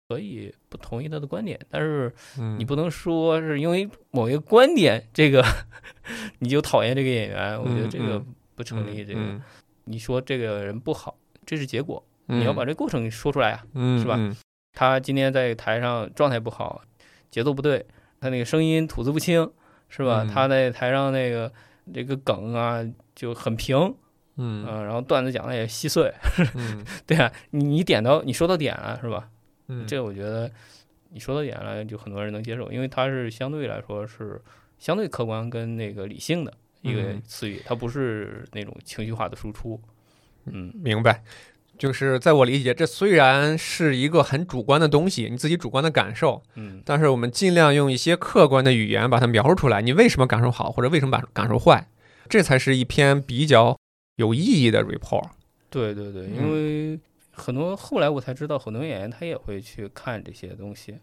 [0.09, 2.15] 可以不同意他的观点，但是
[2.57, 5.45] 你不能说是因为某一个观点，这个
[6.39, 7.61] 你就讨厌这个演员。
[7.61, 8.23] 我觉得这个。
[8.57, 9.21] 不成立，这个
[9.85, 13.63] 你说这个人不好，这是结果，你要把这过程说出来啊，
[14.01, 14.19] 是吧？
[14.73, 16.83] 他今天在台上状态不好，
[17.31, 17.87] 节奏不对，
[18.21, 19.49] 他那个声音吐字不清，
[19.89, 20.27] 是吧？
[20.33, 21.53] 他在台上那个
[21.95, 23.95] 这个梗啊就很平，
[24.37, 26.13] 嗯，然后段子讲的也稀碎，
[27.07, 29.29] 对啊，你你点到你说到点了，是吧？
[29.69, 30.51] 嗯，这我觉得
[31.11, 34.43] 你说到点了，就很多人能接受，因为他是相对来说是
[34.79, 36.53] 相对客观跟那个理性的。
[36.87, 39.81] 一个词语，它不是那种情绪化的输出。
[40.47, 41.23] 嗯，明白。
[41.79, 49.83] 就是在我理解，这虽然是一个很主观的东西，你自己主观的感受，嗯，但是我们尽量用一些客观的语言把它描述出来。
[49.83, 51.87] 你为什么感受好，或者为什么感感受坏，
[52.31, 53.79] 这才是一篇比较
[54.17, 55.29] 有意义的 report。
[55.69, 56.99] 对对对，因为
[57.31, 60.97] 很多后来我才知道，很多演员他也会去看这些东西。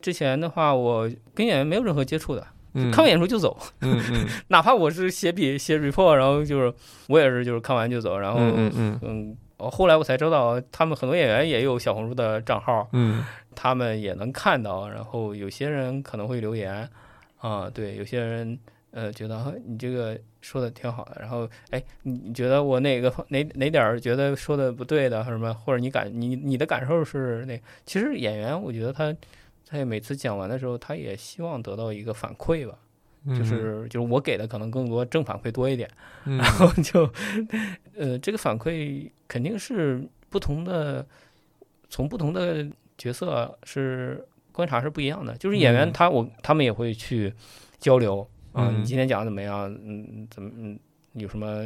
[0.00, 2.44] 之前的话，我跟演员没有任何接触的。
[2.92, 6.72] 看完演出就走，嗯嗯， 哪怕我是写笔写 report，然后就是
[7.08, 16.88] 我也是就是看完就走，然后嗯嗯嗯，后来我才知道他们很多演员也有小红书的账号，嗯，他们也能看到，然后有些人可能会留言，
[17.38, 18.58] 啊，对，有些人
[18.90, 27.60] 呃觉得你这个说的挺好的，然后哎，你你觉得我哪个哪哪点儿觉得说的不对的，什么或者你感你你的感受是那？
[27.84, 29.14] 其实演员我觉得他
[29.66, 32.78] 他每次讲完的时候，他也希望得到一个反馈吧。
[33.36, 35.90] 就是就是我给的可能更多正反馈多一点，
[36.22, 37.10] 然后就，
[37.96, 40.00] 呃，这个反馈肯定是
[40.30, 41.04] 不同的，
[41.90, 42.64] 从不同的
[42.96, 45.36] 角色是观察是不一样的。
[45.38, 47.34] 就是演员他我他们也会去
[47.80, 49.68] 交流啊，你今天讲的怎么样？
[49.82, 50.78] 嗯，怎么嗯
[51.14, 51.64] 有什么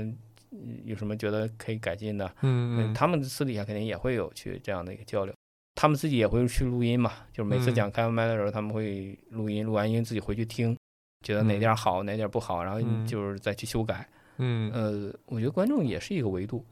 [0.87, 2.25] 有什么觉得可以改进的？
[2.41, 5.35] 嗯嗯，他们私底下肯定也会有去这样的一个交流，
[5.81, 10.77] 他们自己也会去录音嘛，就是每次讲开完麦的时候，他们会录音，录完音自己回去听。
[11.25, 14.07] 觉得哪点好，哪点不好，然后就是再去修改。
[14.37, 16.63] 嗯，呃，我觉得观众也是一个维度，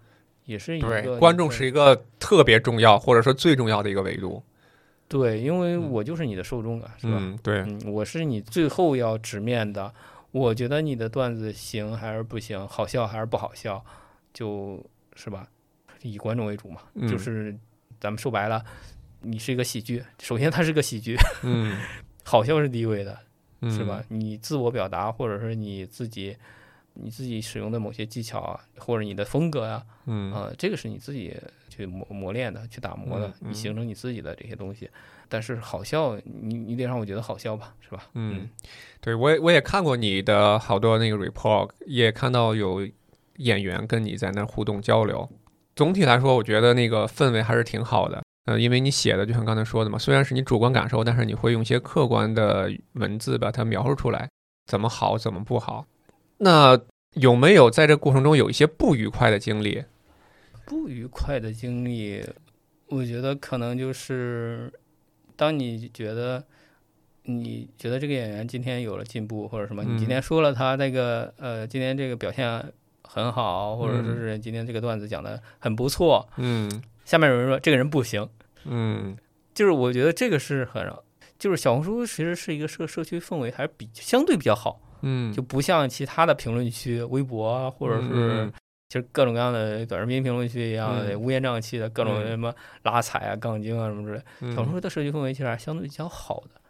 [0.45, 4.43] 也是一个观众是一个特别重要或者说最重要的一个维度。
[5.09, 7.17] 对，因为我就是你的受众啊，是吧？
[7.19, 9.91] 嗯，对，我是你最后要直面的。
[10.33, 13.83] 我觉得你的段子行还是不行，好笑还是不好笑，
[14.35, 14.85] 就
[15.17, 15.49] 是吧？
[16.03, 17.57] 以观众为主嘛，就是
[17.99, 18.63] 咱们说白了，
[19.23, 21.77] 你是一个喜剧，首先它是个喜剧，嗯，
[22.25, 23.19] 好笑是第一位的。
[23.63, 24.05] 是吧？
[24.07, 26.37] 你自我表达，或者是你自己，
[26.95, 31.37] 你自己使用的某些技巧啊，或者你的风格呀，嗯，啊，这个是你自己
[31.69, 34.89] 去磨磨练的，去打磨的，你形成你自己的这些东西。
[35.29, 38.07] 但是好笑，你你得让我觉得好笑吧，是吧？
[38.15, 38.49] 嗯，
[39.01, 42.89] 对我也我也看过你的好多那个 report，也看到有
[43.39, 45.29] 演员跟你在那互动交流。
[45.75, 48.23] 总体来说，我觉得那个氛围还是挺好的。
[48.49, 54.27] 呃，因为你写的就像刚才说的嘛，虽然是你主观感受，但是你会用一些客观的文字把它描述出来，
[54.67, 55.85] 怎么好，怎么不好。
[56.39, 56.81] 那
[57.13, 59.85] 有没有在这过程中有一些不愉快的经历？
[60.65, 62.25] 不愉快的经历，
[62.87, 64.73] 我觉得可能就是
[65.37, 66.43] 当你觉得
[67.25, 78.29] 你觉得这个演员今天有了进步，或者什么，你今天说了他那个呃，今天这个表现很好，或者说是今天这个段子讲的很不错，嗯，下面有人说这个人不行。
[78.65, 79.17] 嗯，
[79.55, 80.87] 就是我觉得这个是很，
[81.39, 88.53] 就是小红书其实是一个社社区氛围还是比相对比较好，嗯，就不像其他的评论区，微博啊，或者是
[88.91, 96.61] 其实各种各样的短视频评论区一样的乌烟瘴气的各种什么拉踩啊、杠精啊什么之类，小红书的社区氛围其实还是相对比较好的，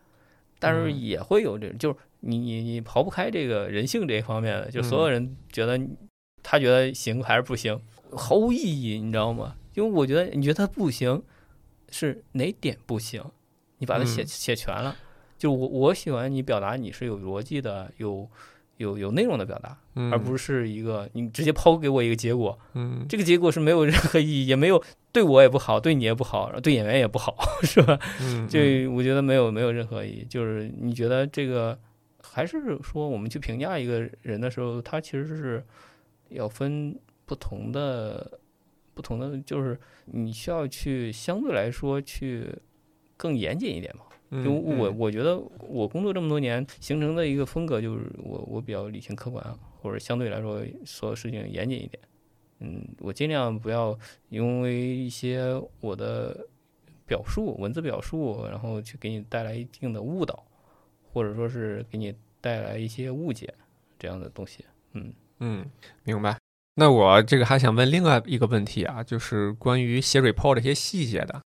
[0.60, 5.80] 但是也会有这种，就是你你你刨不开这个人性这一方面的，就所有人觉得
[6.44, 7.80] 他觉得行还是不行，
[8.12, 9.56] 毫无意义，你知道吗？
[9.78, 11.22] 因为我觉得你觉得他不行。
[11.90, 13.24] 是哪点不行？
[13.78, 14.94] 你把它写写全了。
[15.38, 18.28] 就我我喜欢你表达你是有逻辑的，有
[18.76, 19.78] 有有内容的表达，
[20.12, 22.58] 而不是一个你直接抛给我一个结果。
[22.74, 27.98] 嗯，这个结果是没有任何意义，也没有对我也不好，对你也不好，对演员也不好， 是吧？
[28.20, 28.60] 嗯，就
[28.92, 30.26] 我觉得没有没有任何意义。
[30.28, 31.78] 就是你觉得这个
[32.22, 35.64] 还是说我们去评价一个人的时候，他其实是
[36.28, 38.38] 要分不同的。
[38.98, 42.52] 不同的就是你需要去相对来说去
[43.16, 52.02] 更严谨一点嘛，就我我觉得我工作这么多年形成的一个风格就是我我比较理性客观，或者相对来说所有事情严谨一点，
[52.58, 53.96] 嗯，我尽量不要
[54.30, 55.44] 因为一些
[55.80, 56.44] 我的
[57.06, 60.44] 表述文字表述，然后去给你带来一定的误导，
[61.12, 63.54] 或者说是给你带来一些误解
[63.96, 65.12] 这样的东西，嗯。
[65.40, 65.64] 嗯，
[66.02, 66.37] 明白。
[66.80, 71.40] 那我这个还想问另外一个问题啊，就是关于写 report 这些细节的。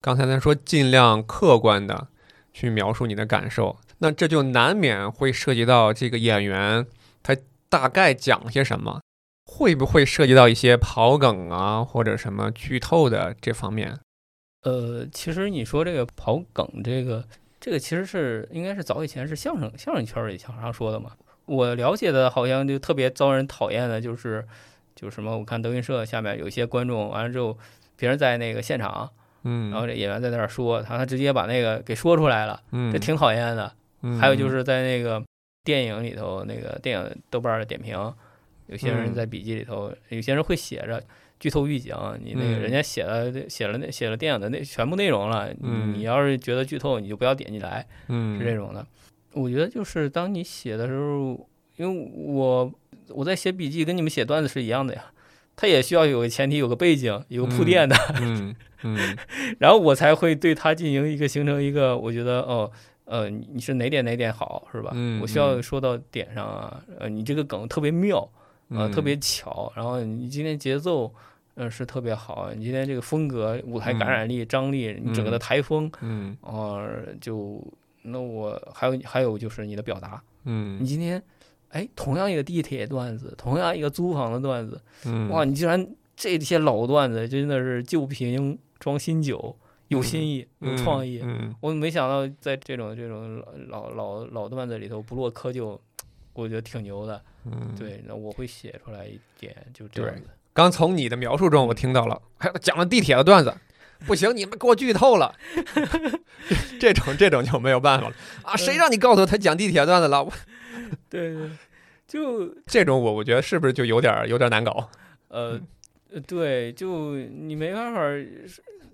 [0.00, 2.06] 刚才咱说尽量客观的
[2.52, 6.86] 去描述你的感受，那这就难免会涉及到这个演员
[7.24, 7.36] 他
[7.68, 9.00] 大概讲些什么，
[9.44, 13.98] 会不会涉及到一些跑梗啊或者什么剧透的这方面？
[14.62, 17.26] 呃，其实你说这个跑梗，这个
[17.58, 21.10] 这个其实是应该是早以前是相声相声圈里经常说的嘛。
[21.46, 24.46] 我了解的好像就特别遭人讨厌的就是。
[24.96, 25.36] 就什么？
[25.36, 27.56] 我看德云社下面有一些观众，完了之后，
[27.96, 29.08] 别人在那个现场，
[29.44, 33.70] 嗯，然后这演员在那儿说，他他直接把那个给说出来了，嗯，这挺讨厌的。
[34.18, 35.22] 还有就是在那个
[35.62, 37.94] 电影里头，那个电影豆瓣的点评，
[38.68, 41.02] 有些人在笔记里头，有些人会写着
[41.38, 41.94] 剧透预警，
[42.24, 45.52] 你那个人家写了写了那写了电影的那全部内容了，
[45.94, 48.86] 你要是觉得剧透，你就不要点进来，嗯，是这种的。
[49.34, 52.72] 我觉得就是当你写的时候，因为我。
[53.10, 55.06] 我在写笔记，跟你们写段子是一样的呀，
[55.54, 58.54] 他也需要有个前提，有个背景，有个铺垫的，嗯。
[58.82, 59.16] 嗯，
[59.58, 62.70] 然后我才会对他进行一个形成一个，我觉得哦，
[63.06, 64.92] 呃，你是哪点哪点好是吧？
[64.94, 68.28] 嗯，我需要说到点上啊，呃，你这个梗特别妙，
[68.68, 71.12] 啊，特别巧，然后你今天节奏，
[71.54, 76.86] 呃，是特别好，你今天这个风格、舞台感染力、张力，你整个的台风，嗯，哦，
[77.18, 77.66] 就
[78.02, 81.20] 那我还有还有就是你的表达，嗯，你今天，
[81.70, 85.86] 哎，同样一个地铁段子，同样一个租房的段子，嗯，哇，你竟然
[86.16, 89.54] 这些老段子真的是旧瓶装新酒，
[89.88, 95.78] 有新意，有创意，嗯，我没想到在这种这种老老老段子里头不落窠臼，
[96.32, 100.28] 我觉得挺牛的，嗯，对，那我会写出来一点，就这样子。
[100.52, 103.54] 刚从你的描述中，我听到了，还讲了地铁的段子，
[104.06, 105.34] 不行，你们给我剧透了，
[106.80, 108.56] 这种这种就没有办法了啊！
[108.56, 110.24] 谁让你告诉他讲地铁段子了？
[110.24, 110.32] 我，
[111.08, 111.50] 对对，
[112.06, 114.88] 就 这种我我觉得是不是就有点有点难搞？
[115.28, 115.60] 呃，
[116.26, 118.00] 对，就你没办法，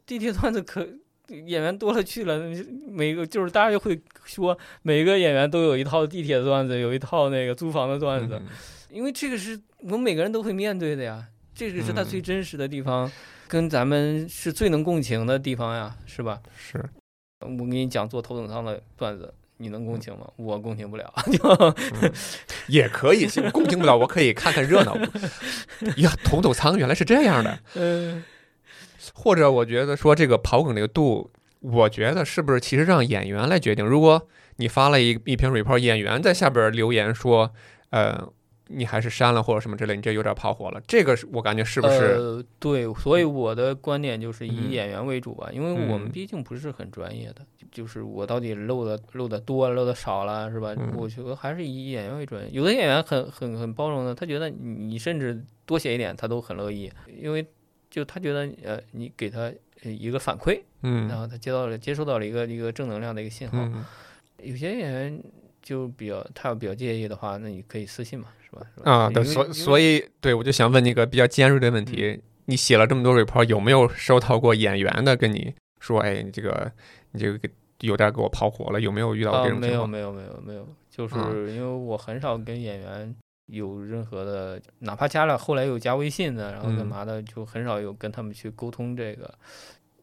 [0.07, 0.87] 地铁段子可
[1.29, 2.41] 演员多了去了，
[2.89, 8.41] 每个就是大家就会说，每个演员都有一套地铁的段子，有一套那个租房的段子，
[8.91, 11.27] 因为这个是我们每个人都会面对的呀。
[11.55, 13.11] 这个是他最真实的地方，
[13.47, 16.41] 跟咱们是最能共情的地方呀，是吧？
[16.57, 16.83] 是。
[17.41, 20.27] 我给你讲坐头等舱的段子，你能共情吗？
[20.37, 21.13] 我共情不了。
[22.69, 24.97] 也可以，共情不了，我可以看看热闹。
[25.99, 27.59] 呀，头等舱原来是这样的。
[27.75, 28.25] 嗯。
[29.15, 31.31] 或者我觉得说这个跑梗这个度，
[31.61, 33.85] 我觉得是不是其实让演员来决定？
[33.85, 37.53] 如果你发了一一篇 report，演员在下边留言说，
[37.91, 38.33] 呃。
[38.75, 40.81] 你还是删了或者什么之类，你这有点跑火了。
[40.87, 42.15] 这个是我感觉是不是？
[42.17, 47.45] 呃，对，所以我的观点就是以演员为主吧，因为我们毕竟不是很专业的。
[47.73, 50.73] 就是我到底漏的漏的多漏的少了，是吧？
[50.95, 52.47] 我觉得还是以演员为准。
[52.53, 57.45] 有的演员很很很包容的，他觉得你甚至多写一点，他都很乐意，因为
[57.91, 59.53] 就他觉得呃，你给他
[59.83, 63.69] 一个反馈，嗯，然后他接到了接收到了一个一个正能量的一个信号。
[64.43, 65.23] 有些演员
[65.63, 68.29] 就比较他要比较介意的话，那你可以私信嘛。
[68.45, 76.71] 是吧啊，对，所所以，对我就想问你个比较尖锐的问题：你写了这么多 report，有没有收到过演员的跟你说，哎，你这个
[77.13, 77.49] 你这个
[77.83, 78.81] 有点给我跑火了？
[78.81, 79.89] 有没有遇到这种情况？
[79.89, 81.15] 没有，没有，没有，没有，就是
[81.53, 83.15] 因为我很少跟演员
[83.47, 89.33] 有任何的，哪怕加了后来有加微信的，然后干嘛的，就很少有跟他们去沟通这个。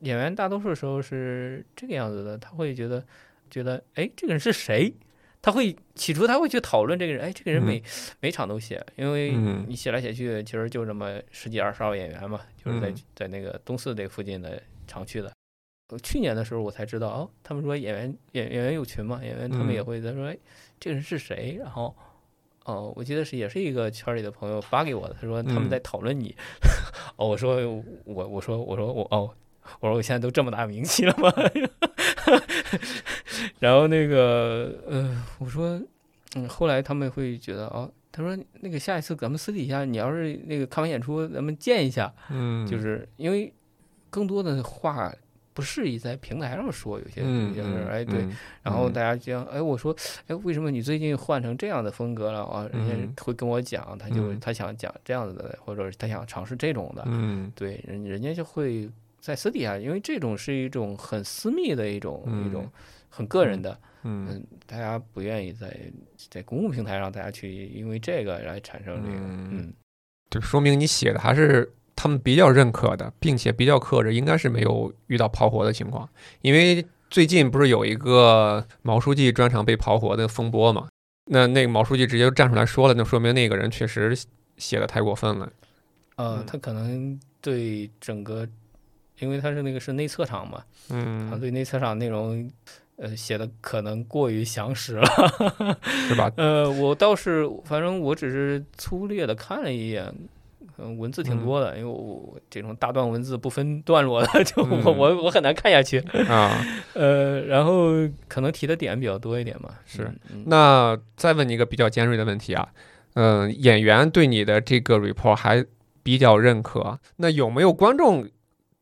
[0.02, 3.04] 演员大多数时候是这个样子的，他会觉得
[3.50, 4.94] 觉得，哎，这个人是谁？
[5.42, 7.82] 他会起初他会去讨论这个人，哎，这个人每
[8.20, 9.32] 每场都写，因为
[9.68, 15.32] 你写来写去，其实就这么十几二十号演员嘛，就是在在那个东四这附近的常去的。
[15.98, 20.38] 去年的时候我才知道，哦，他们说演员演演员有群嘛，演员他们也会在说，哎，
[20.80, 21.58] 这个人是谁？
[21.60, 21.96] 然后，
[22.66, 26.36] 哦，我记得是也是一个圈里的朋友发给我的，他说他们在讨论你。
[27.18, 27.56] 哦，我说
[28.06, 29.32] 我我说我说我哦。
[29.82, 31.32] 我说我现在都这么大名气了吗？
[33.60, 35.80] 然后那个，呃，我说，
[36.34, 43.54] 嗯，后来他们会觉得，哦，他说那个下一次咱们私底下，你要是那个看完演出，咱们见一下，嗯，就是因为
[44.10, 45.14] 更多的话
[45.54, 48.28] 不适宜在平台上说，有些有些事，哎，对，
[48.64, 49.96] 然后大家讲，哎，我说，
[50.28, 52.68] 哎，为什么你最近换成这样的风格了啊？
[52.72, 58.90] 人家会跟我讲，他就他想讲这样子的，或者他想尝试这种的，嗯，对，人人家就会。
[59.22, 62.72] 在私底下，因为这种是一种很私密的一种一种
[63.10, 65.78] 很个人的，嗯，大家不愿意在
[66.30, 69.74] 在公共平台上大家去因为这个来产生这个，嗯，
[70.30, 71.70] 就说明你写的还是
[72.00, 76.08] 他们比较认可的，并且比较克制，应该是没有遇到跑火的情况。
[76.42, 80.88] 因为最近不是有一个毛书记专场被跑火的风波嘛？
[81.26, 84.18] 那那个毛书记直接站出来说了，那说明那个人确实
[84.56, 85.52] 写的太过分了。
[86.16, 88.48] 呃，他可能对整个。
[89.20, 92.50] 因为他是那个是内测场嘛，嗯，他对内测场内容，
[92.96, 95.06] 呃，写的可能过于详实了，
[96.08, 96.32] 是吧？
[96.40, 100.10] 呃，我倒是，反正我只是粗略的看了一眼，
[100.82, 106.66] 嗯，文字挺多的，因为我这种大段文字不分段落的， 就我我我很难看下去啊。
[106.96, 107.92] 呃，然后
[108.28, 109.76] 可能提的点比较多一点嘛。
[109.86, 110.12] 是，
[110.46, 112.70] 那再问你一个比较尖锐的问题啊，
[113.14, 115.66] 嗯，演员对你的这个 report 还
[116.02, 118.28] 比较认可，那有没有观众？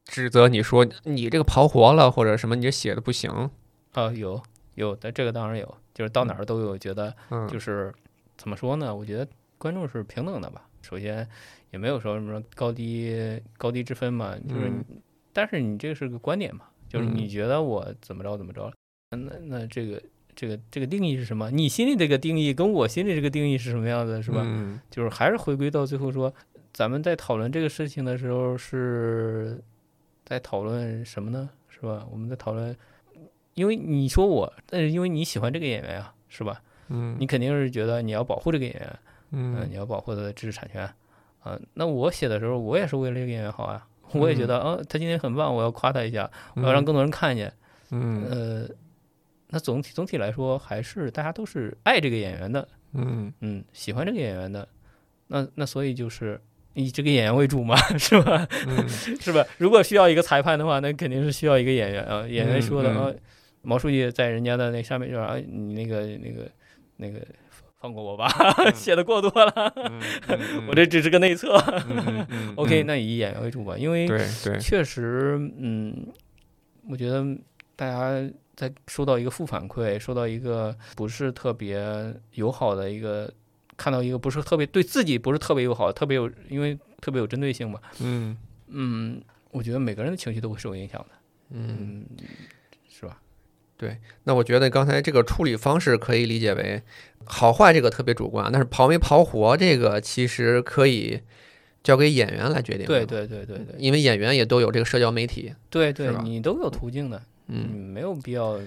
[0.10, 3.30] 指责你说你这个跑活了，或者什么你这写的不行
[3.92, 4.10] 啊？
[4.16, 4.42] 有
[4.76, 7.14] 有的，这个当然有，就是到哪儿都有觉得，
[7.50, 7.94] 就是
[8.38, 8.96] 怎么说呢？
[8.96, 9.28] 我觉得
[9.58, 10.62] 观众是平等的吧。
[10.82, 11.28] 首先
[11.72, 14.72] 也没有说什么高低高低之分嘛，就是，
[15.34, 18.72] 但是你这个是个观点嘛，就是你觉得我怎么着怎么着，
[19.12, 20.02] 那那这个
[20.36, 21.50] 这个这个定义是什么？
[21.52, 24.46] 你心里这个定义跟我心里这个定义是什么样子，是吧？
[24.90, 26.34] 就是还是回归到最后说，
[26.74, 29.62] 咱们在讨论这个事情的时候是。
[30.30, 31.50] 在讨论什么呢？
[31.70, 32.06] 是吧？
[32.12, 32.76] 我们在讨论，
[33.54, 36.62] 因为你说我，但是因为你喜欢这个演员啊，是吧？
[36.90, 39.00] 嗯，你肯定是觉得你要保护这个演员，
[39.32, 40.86] 嗯，你要保护他的知识产权，
[41.48, 47.52] 啊，那我写的时候，我也是为了这个演员好啊，我也觉得，啊，他今天很棒，我要夸他一下，我要让更多人看见，
[47.92, 48.70] 嗯，呃，
[49.50, 54.68] 那总体总体来说，还是大家都是爱这个演员的，嗯嗯，喜欢这个演员的。
[55.28, 56.40] 那那所以就是
[56.74, 58.48] 以这个演员为主嘛， 是吧？
[59.20, 59.46] 是吧？
[59.58, 62.26] 如果需要一个裁判的话，那肯定是需要一个演员啊。
[62.28, 63.12] 演员说的啊，
[63.62, 66.50] 毛书记在人家的那上面就说啊，你那个那个
[66.96, 67.20] 那个
[67.80, 68.28] 放过我吧，
[68.74, 69.74] 写的过多了，
[70.68, 71.58] 我这只是个内测。
[72.56, 74.08] OK，那以演员为主吧，因为
[74.60, 76.08] 确实，嗯，
[76.90, 77.24] 我觉得
[77.76, 81.80] 大家在收到一个负反馈，收到一个不是特别
[82.34, 83.32] 友好的一个。
[83.80, 87.80] 看到一个不是特别对自己不是特别友好，特别有因为特别有针对性嘛。
[88.02, 88.36] 嗯
[88.70, 89.22] 嗯，
[89.52, 91.08] 我觉得每个人的情绪都会受影响的。
[91.52, 92.04] 嗯？
[93.78, 93.98] 对。
[94.24, 96.82] 那我觉得刚才这个处理方式可以理解为
[97.26, 101.22] 好坏这个特别主观，但是跑没跑活这个其实可以
[101.84, 102.86] 交给演员来决定。
[102.86, 103.76] 对对对对对。
[103.78, 105.54] 因为演员也都有这个社交媒体。
[105.70, 107.22] 对对，你都有途径的。
[107.48, 108.60] 嗯，没有必要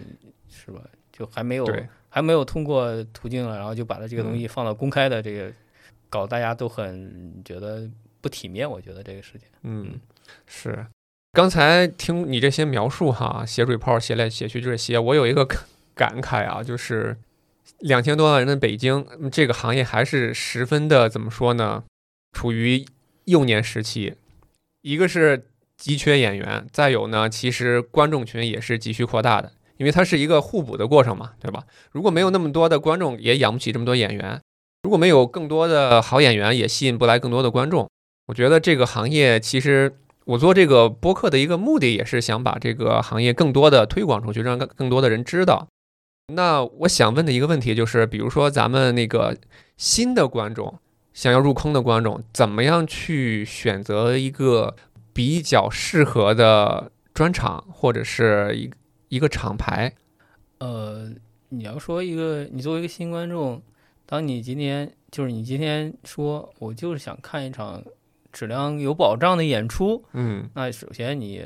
[0.48, 0.80] 是吧？
[1.12, 1.66] 就还没有。
[2.12, 5.52] 还没有通过途径了，然后就把它这个东西放到公开的这个，
[6.08, 7.88] 搞大家都很觉得
[8.20, 8.68] 不体面。
[8.68, 9.94] 我觉得这个事情，嗯，
[10.44, 10.84] 是。
[11.32, 15.46] 刚才听你这些描述哈，写水泡写来写去这些，我有一个
[15.94, 17.16] 感慨啊，就是
[17.78, 21.84] 两千多万人的北京这个行业还是十分的怎么说呢？
[22.32, 22.84] 处于
[23.26, 24.14] 幼年时期，
[24.82, 29.52] 一个是急缺演员，再有呢，其实观众群也是急需扩大的。
[29.76, 31.64] 因为它是一个互补的过程嘛，对吧？
[31.90, 34.38] 如果没有那么多的观众，也养不起这么多演员；
[34.82, 37.88] 如果没有更多的好演员，也吸引不来更多的观众。
[38.26, 39.96] 我觉得这个行业，其实
[40.30, 45.66] 我做这个播客的一个目的，也是想把这个行业更多的推广出去，让更更多的人知道。
[46.34, 49.36] 那我想问的一个问题就是，比如说咱们那个
[49.76, 50.78] 新的观众，
[51.12, 54.76] 想要入坑的观众，怎么样去选择一个
[55.12, 58.70] 比较适合的专场，或者是一？
[59.08, 59.92] 一个厂牌，
[60.60, 61.10] 呃，
[61.48, 63.60] 你要说一个，你作为一个新观众，
[64.06, 67.82] 当你今天就是你今天说，我就是想看一场
[68.32, 71.44] 质量有保障的演出，嗯，那首先你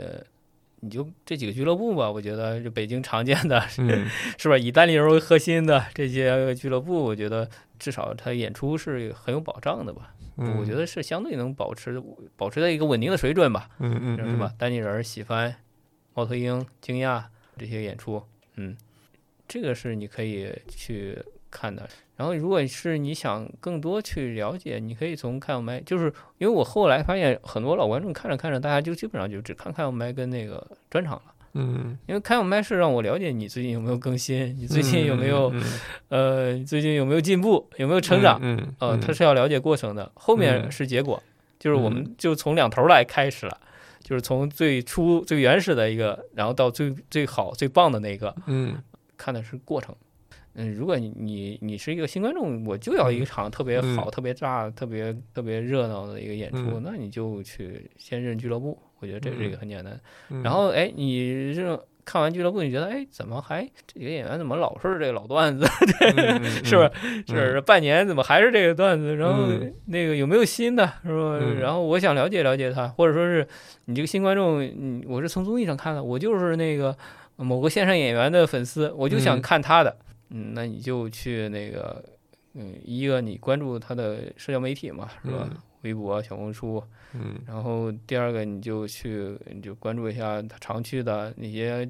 [0.81, 3.61] 你就这几个俱乐部吧，我觉得就北京常见的，
[4.39, 4.57] 是吧？
[4.59, 10.15] 以单立人为核心的这些俱乐部，我觉得至少它演出是很有保障的吧？
[10.59, 12.03] 我觉得是相对能保持
[12.37, 13.71] 保持在一个稳定的水准吧？
[13.79, 14.53] 嗯嗯，是吧？
[14.59, 15.55] 单立人、喜欢、
[16.15, 17.25] 猫头鹰、惊讶。
[17.57, 18.21] 这些演出，
[18.57, 18.77] 嗯，
[19.47, 21.17] 这个是你可以去
[21.53, 21.89] 看的。
[22.17, 31.23] 然后，如果是你想更多去了解，你可以从看麦，就是因为我后来发现很多老观众看着看着，大家就基本上就只看看麦跟那个专场了。
[31.55, 35.53] 嗯，因为看麦是让我了解你最近有没有更新，你最近有没有，
[36.09, 38.39] 呃，最近有没有进步，有没有成长。
[38.43, 41.23] 嗯，呃，他是要了解过程的，后面是结果，
[41.59, 43.61] 就是我们就从两头来开始了。
[44.03, 48.77] 就是从最初最原始的一个，然后到最最好最棒的那个，嗯，
[49.17, 49.97] 看的是过程。
[50.55, 58.79] 嗯，如果你你你是一个新观众，我就要一场特别好、特别炸、特别特别热闹的一个演出，那你就去先认俱乐部。
[59.01, 60.01] 我觉得这是一个很简单。
[60.43, 61.79] 然后，哎，你认。
[62.07, 65.65] 看完俱乐部，你觉得哎，怎么还这几个演员怎么老是这个老段子？
[66.63, 66.91] 是吧？
[67.27, 69.17] 是半年怎么还是这个段子？
[69.17, 69.49] 然后
[69.87, 70.87] 那个有没有新的？
[71.03, 71.39] 是吧？
[71.59, 73.49] 然后我想了解了解他，或者说是
[73.87, 76.95] 你这个新观众，嗯，我是从综艺上看的，我就是那个
[77.37, 79.97] 某个线上演员的粉丝，我就想看他的。
[80.29, 82.05] 嗯，那你就去那个，
[82.55, 85.49] 嗯，一个你关注他的社交媒体嘛，是吧？
[85.83, 86.83] 微博、小红书。
[87.13, 91.89] 嗯，然后第二个你就去，你就关注一下他常去的那些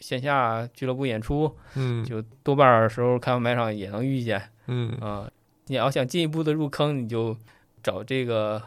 [0.00, 5.30] 线下俱乐部演出，嗯，就多半时候开完麦场也能遇见，嗯啊，
[5.66, 7.36] 你要想进一步的入坑，你就
[7.82, 8.62] 找这个。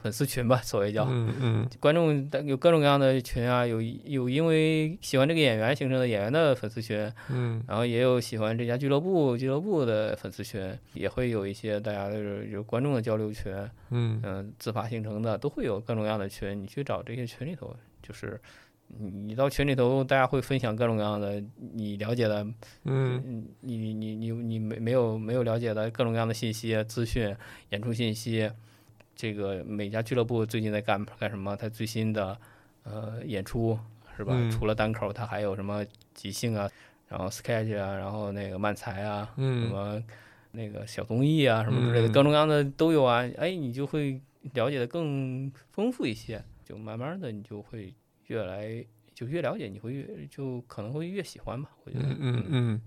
[0.00, 13.52] 粉丝群吧，所谓叫，嗯嗯，观众有各种各样的群啊，有有因为喜欢这个演员形成的演员的粉丝群，嗯，然后也有喜欢这家俱乐部俱乐部的粉丝群，也会有一些大家就是有观众的交流群，
[13.90, 14.20] 嗯。
[14.22, 18.40] 嗯，自发形成的都会有各种各样的群，你去找这些群里头，就是
[18.98, 21.42] 你到群里头，大家会分享各种各样的
[21.72, 22.46] 你了解的，
[22.84, 27.34] 嗯，你你你你你没没有没有了解的各种各样的信息资讯
[27.70, 28.50] 演出信息。
[29.18, 31.56] 这个每家俱乐部最近在干干什么？
[31.56, 32.38] 他最新的
[32.84, 33.76] 呃演出
[34.16, 34.32] 是吧？
[34.48, 36.70] 除了单口，他还有什么即兴啊，
[37.08, 40.00] 然后 sketch 啊，然后那个漫才啊，什么
[40.52, 43.28] 那个小综艺啊，什么之类的，各种各样的都有啊。
[43.38, 44.20] 哎，你就会
[44.54, 47.92] 了解的更丰富一些，就慢慢的你就会
[48.28, 48.84] 越来
[49.16, 51.68] 就越了解，你会越就可能会越喜欢吧。
[51.84, 52.80] 我觉得，嗯嗯。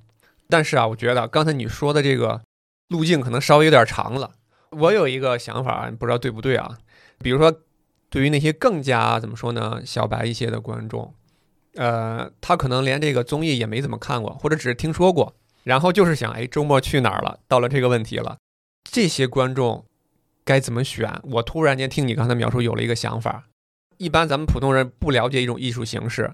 [0.47, 2.41] 但是啊，我觉得刚才你说的这个
[2.87, 4.31] 路径可能稍微有点长了。
[4.71, 6.77] 我有一个想法，不知道对不对啊？
[7.19, 7.61] 比如说，
[8.09, 11.13] 对于那些更加怎么说呢，小白一些的观众，
[11.75, 17.39] 呃，他可能连这个综艺也没怎么看过，或者只是听说过，然后就是想，哎，周末去哪儿了？
[17.47, 18.37] 到了这个问题了，
[18.83, 19.85] 这些观众
[20.43, 21.21] 该怎么选？
[21.23, 23.47] 我突然间听你刚才描述，有了一个想法。
[23.97, 26.33] 一般咱们普通人不了解一种艺术形式，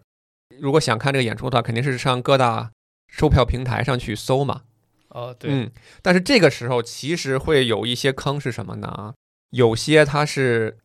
[0.61, 2.71] 如果想看这个演出的话，肯定是上各大
[3.07, 4.61] 售票平台上去搜嘛。
[5.09, 5.51] 哦，对。
[5.51, 9.13] 嗯，但是这个时候其实会有一些坑是什么呢？
[9.51, 10.77] 有些它是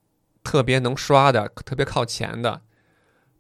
[0.45, 2.63] 特别能刷的，特别靠前的。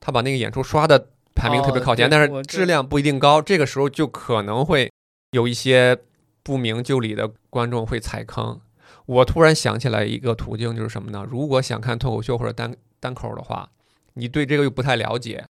[0.00, 4.90] 他把那个演出刷的排名特别靠前，但是质量不一定高，这个时候就可能会
[5.30, 5.96] 有一些
[6.42, 8.60] 不明就里的观众会踩坑。
[9.06, 11.24] 我突然想起来一个途径，就是什么呢？
[11.30, 13.70] 如果想看脱口秀或者单单口的话，
[14.14, 15.44] 你对这个又不太了解，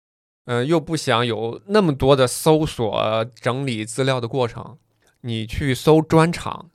[0.47, 4.79] 嗯，又不想有那么多的搜索整理资料的过程，
[5.23, 6.71] 你去搜专场。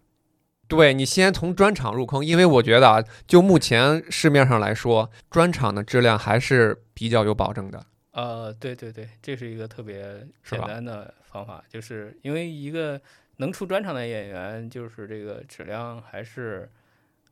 [0.65, 7.85] 对你先从专场入坑，因为我觉得啊，就目前市面上来说，专场的质量还是比较有保证的。
[8.11, 12.99] 呃，对对对，这是一个特别简单的方法，就是因为一个
[13.37, 16.67] 能出专场的演员，就是这个质量还是，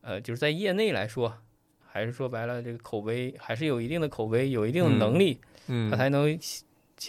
[0.02, 1.34] 呃，就是在业内来说，
[1.84, 6.38] 还是说白了，这个口碑还是有一定的口碑，有一定的能力，嗯，他才能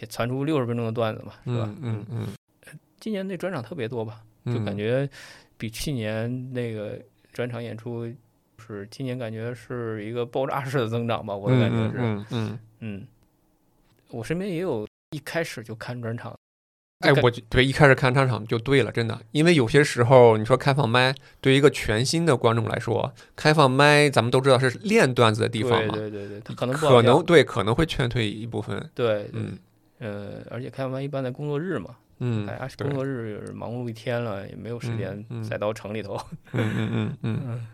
[0.09, 1.69] 传出六十分钟的段子嘛，是吧？
[1.81, 2.27] 嗯嗯。
[3.03, 4.21] 今年那专场特别多吧？
[4.45, 5.09] 就感觉。
[5.55, 6.99] 比去年那个
[7.31, 8.05] 专场演出，
[8.57, 11.35] 是今年感觉是一个爆炸式的增长吧？
[11.35, 13.07] 我的感觉是，嗯嗯嗯，
[14.09, 16.35] 我身边也有一开始就看专场，
[16.99, 29.57] 哎，我对一开始看专场就对了，真的，因为有些时候你说开放麦，对于一个全新的观众来说，开放麦咱们都知道是练段子的地方嘛，对对对，他可能可能对可能会劝退一部分，对，嗯
[29.99, 31.95] 呃，而且开放麦一般在工作日嘛。
[32.19, 36.15] 嗯，大家工作日忙碌一天了，也没有时间再到城里头。
[36.51, 37.67] 嗯嗯嗯嗯，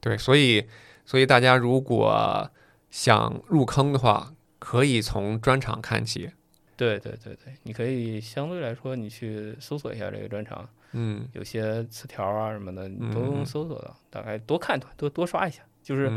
[0.00, 0.64] 对，所以
[1.04, 2.50] 所以大家如果
[2.90, 6.30] 想入坑的话，可以从专场看起。
[6.76, 13.96] 对对对对，你可以相对来说，你去搜索一下这个专场，嗯，有些词条啊什么的，你都能搜索到。
[14.10, 16.10] 大概多看多多刷一下，就是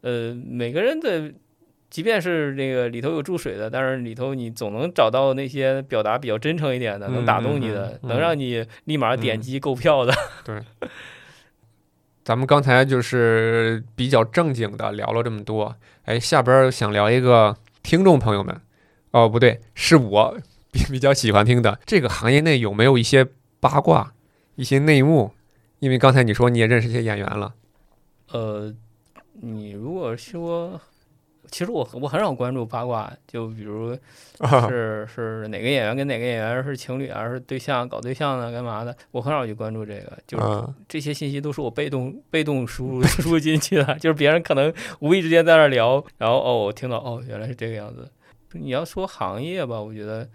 [0.00, 1.32] 呃，每个人的。
[1.92, 10.14] 即便是这个里头有注水的，但是里头你总能找到那些表达比较真诚一点的，能打动你的，能让你立马点击购票的。
[10.42, 10.58] 对，
[12.24, 18.58] 咱们刚才就是比较正经的聊了这么多，哎，下边想聊一个听众朋友们，
[19.10, 20.38] 哦，不对，是我
[20.70, 23.26] 比比较喜欢听的这个行业内有没有一些
[23.60, 24.14] 八卦、
[24.54, 25.32] 一些内幕？
[25.80, 27.52] 因为刚才你说你也认识一些演员了，
[28.30, 28.74] 呃，
[29.42, 30.80] 你如果说。
[31.52, 33.96] 其实我我很少关注八卦，就比如
[34.68, 38.96] 是是哪个演员跟哪个演员是情侣啊，是对象搞对象呢，干嘛的？
[39.10, 48.10] 我很少去关注这个，就是这些信息都是我被动被动输入 输入进去的，就是别人可能无意之间在那聊，然后哦，我听到哦，原来是这个样子。
[48.52, 50.26] 你要说行业吧，我觉得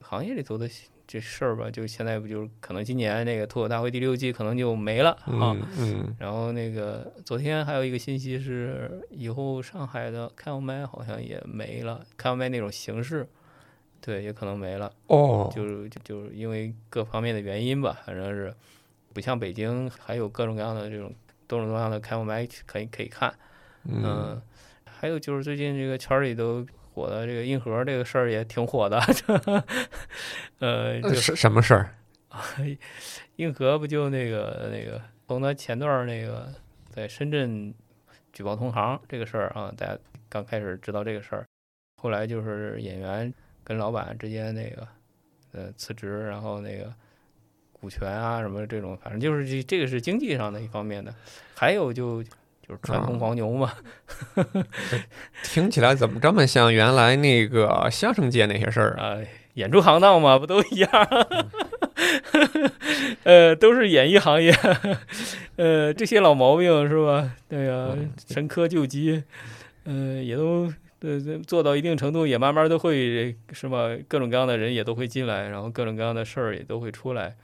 [0.00, 0.68] 行业里头的。
[1.16, 5.56] 这事儿吧，就现在不就是可能今年那个脱口大会第六季可能就没了啊。
[5.78, 6.14] 嗯。
[6.18, 13.26] 然后那个昨天还有一个信息是，以后上海的开放麦好像也没了，开放麦那种形式，
[14.02, 14.92] 对，也可能没了。
[15.06, 15.50] 哦。
[15.56, 18.54] 就是就是因为各方面的原因吧，反正是
[19.14, 21.10] 不像北京还有各种各样的这种
[21.46, 23.32] 多种多样的开放麦可以可以看。
[23.84, 24.38] 嗯。
[24.84, 26.66] 还有就是最近这个圈里都。
[26.96, 28.98] 火的这个硬核这个事儿也挺火的，
[30.60, 31.94] 呃，是什么事儿？
[33.36, 36.50] 硬核不就那个那个从他前段那个
[36.88, 37.74] 在深圳
[38.32, 39.98] 举报同行这个事儿啊，大家
[40.30, 41.44] 刚开始知道这个事儿，
[42.02, 43.30] 后来就是演员
[43.62, 44.88] 跟老板之间那个
[45.52, 46.90] 呃辞职，然后那个
[47.72, 51.14] 股权啊什么这种，反正就是这这个是经济上的一方面的，
[51.54, 52.24] 还有就。
[52.68, 53.72] 就是传统黄牛嘛，
[55.44, 59.18] 听起来怎么这么像原来那个相声界那些事儿啊？
[59.54, 60.90] 演出行当嘛，不都一样？
[63.22, 64.52] 呃，都是演艺行业，
[65.56, 67.32] 呃，这些老毛病是吧？
[67.48, 67.94] 对呀，
[68.26, 69.22] 沉疴救急，
[69.84, 73.88] 呃，也都呃做到一定程度，也慢慢都会是吧？
[74.08, 77.36] 各种各样的人也都会进来，然后各种各样的事儿也都会出来，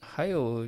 [0.00, 0.66] 还有。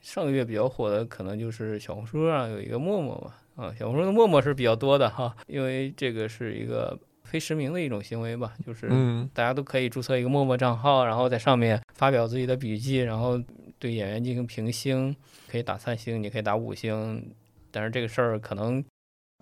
[0.00, 3.32] 上个月比较火的可能就是小红书上有一个陌陌嘛，
[3.62, 8.88] 啊，小红书的陌陌是比较多的哈，因为这个是一个非实名的一种行为吧，就是
[9.32, 13.40] 大家都可以注册一个陌陌账号，然后在上面发表自己的笔记，然后
[13.78, 15.14] 对演员进行评星，
[15.48, 17.32] 可以打三星，你可以打五星，
[17.70, 18.84] 但是这个事儿可能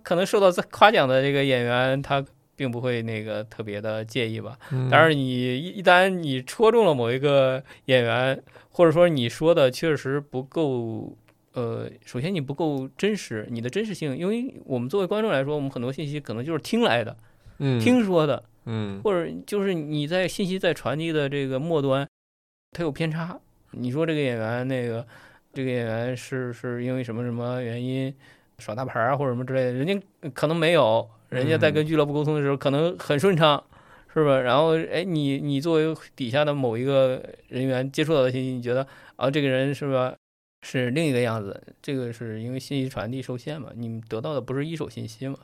[0.03, 2.23] 可能受到夸奖的这个演员他
[2.55, 4.59] 并不会那个特别的介意吧，
[4.91, 8.43] 但是你一旦你戳中了某一个演员。
[8.73, 11.15] 或者说你说的确实不够，
[11.55, 17.17] 呃，首先你不够真实，你的真实性，因为我们作为观众来说，我们很多信息可能就是听来的，
[17.59, 22.07] 嗯，听说的，嗯，或者就是你在信息在传递的这个末端，
[22.71, 23.39] 它有偏差。
[23.73, 25.07] 你说这个演员那个
[25.53, 28.15] 这个演员是是因为什么什么原因
[28.59, 30.01] 耍大牌啊或者什么之类的，人家
[30.33, 33.63] 可能没有，人家在跟俱乐部沟通的时候可能很顺畅，
[34.15, 34.41] 是吧？
[34.41, 38.87] 然后哎，你你作为底下的某一个人员接触到的信息，你觉得
[39.17, 40.15] 啊这个人是吧
[40.63, 41.63] 是另一个样子？
[41.81, 45.39] 这个是因为信息传递受限嘛，你得到的不是一手信息嘛？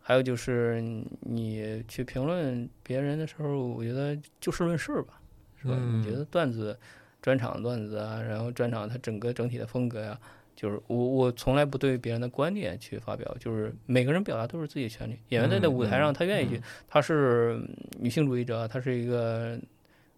[0.00, 0.80] 还有就是
[1.20, 5.20] 你去评论别人的时候，我觉得就事论事吧，
[5.60, 5.76] 是吧？
[5.76, 6.78] 你觉得段子？
[7.20, 10.16] 专场段子啊，然后专场它整个整体的风格呀，
[10.54, 15.18] 就是我我从来不对别人的观点去发表，就是每个人表达都是自己的权利。
[15.30, 17.60] 演员在那舞台上，他愿意去，他是
[17.98, 19.58] 女性主义者，他是一个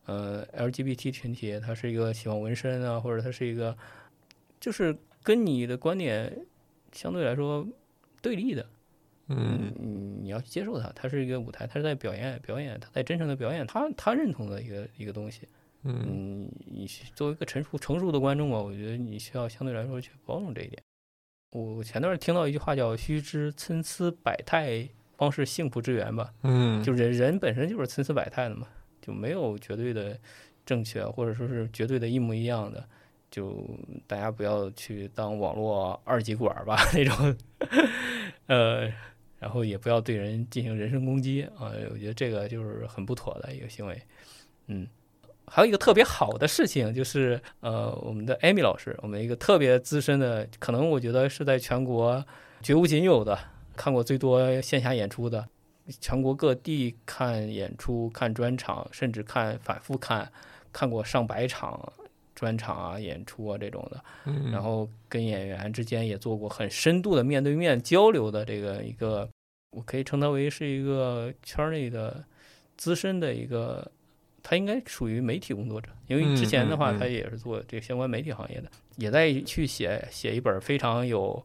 [0.04, 3.74] 呃 LGBT 群体，他是一个喜欢纹身啊，或者他是一个
[4.60, 6.46] 就是跟你的观点
[6.92, 7.66] 相对来说
[8.20, 8.66] 对立的，
[9.28, 9.72] 嗯，
[10.22, 15.48] 你要去接受他，他是一个舞台，他是在表演表演，他在真诚的表演他他认同的一个一个东西。
[15.82, 20.82] 嗯，你作为一个成熟成熟的观众吧，我觉得你需要相对来说去包容这一点。
[21.52, 24.86] 我前段听到一句话叫“须知参差百态，
[25.16, 26.34] 方是幸福之源”吧。
[26.42, 28.68] 嗯，就人人本身就是参差百态的嘛，
[29.00, 30.20] 就没有绝对的
[30.66, 32.86] 正确，或者说是绝对的一模一样的。
[33.30, 33.64] 就
[34.06, 37.36] 大家不要去当网络二极管吧 那种，
[38.46, 38.92] 呃，
[39.38, 41.72] 然后也不要对人进行人身攻击啊。
[41.92, 44.02] 我觉得这个就是很不妥的一个行为。
[44.66, 44.86] 嗯。
[45.52, 52.24] 还有一个特别好的事情，就是呃，我们的艾米老师，我们一个特别资深的，可能我觉得是在全国
[52.62, 53.36] 绝无仅有的
[53.74, 55.48] 看过最多线下演出的，
[56.00, 60.30] 全国各地看演出、看专场，甚至看反复看，
[60.72, 61.92] 看过上百场
[62.40, 64.02] 专场啊、演出啊这种的，
[64.50, 69.28] 然后跟演员之间也做过很深度的面对面交流的这个一个，
[69.72, 72.24] 我可以称它为是一个圈内的
[72.78, 73.86] 资深的一个。
[74.42, 81.44] 他应该属于媒体工作者，因为之前的话，他也是做这个相关媒体行业的，也在去写写一本非常有，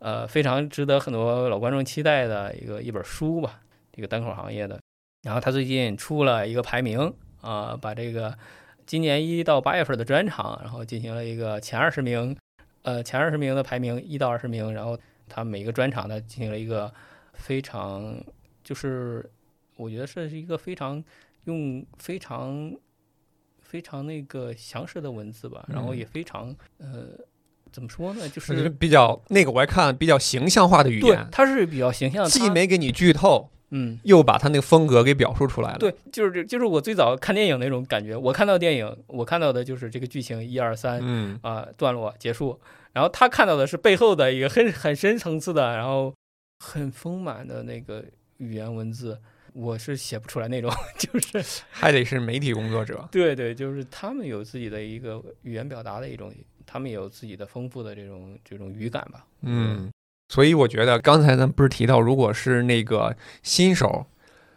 [0.00, 3.60] 呃，非常值得很多老观众期待的一个一本书吧，
[3.92, 4.80] 这个单口行业的。
[5.22, 8.36] 然后他最近出了一个排名啊，把这个
[8.86, 12.36] 今年一到八月份的专场，然后进行了一个前二十名，
[12.82, 16.92] 呃，前二十名的排名一到二十名，然后他每个专场呢进行了一个
[17.34, 18.22] 非常，
[18.62, 19.30] 就是
[19.76, 21.02] 我觉得是一个非常。
[21.46, 22.72] 用非常
[23.60, 27.08] 非常那个详实的文字吧，然后也非常呃，
[27.72, 28.28] 怎么说呢？
[28.28, 35.78] 就是比较那个，我还看比较形象化的语言，它是比较形象，既没给你剧透，嗯，又把他那个风格给表述出来了。
[35.78, 42.60] 对，就是这就是我最早看电影那种感觉，我看到电影，我看到的就是这个剧情一二三，嗯啊段落结束，
[42.92, 46.14] 然后他看到的是背后的一个很很深层次的，然后
[46.60, 48.04] 很丰满的那个
[48.36, 49.18] 语言文字。
[49.54, 53.06] 我是写不出来那种， 就是还得是媒体工作者。
[53.12, 56.32] 对对，就是他们有自己的一个语言表达的一种，
[56.64, 59.26] 他们有自己的丰富的这种这种语感吧。
[59.42, 59.92] 嗯，
[60.32, 64.06] 所以我觉得刚才咱不是提到，如果是那个新手，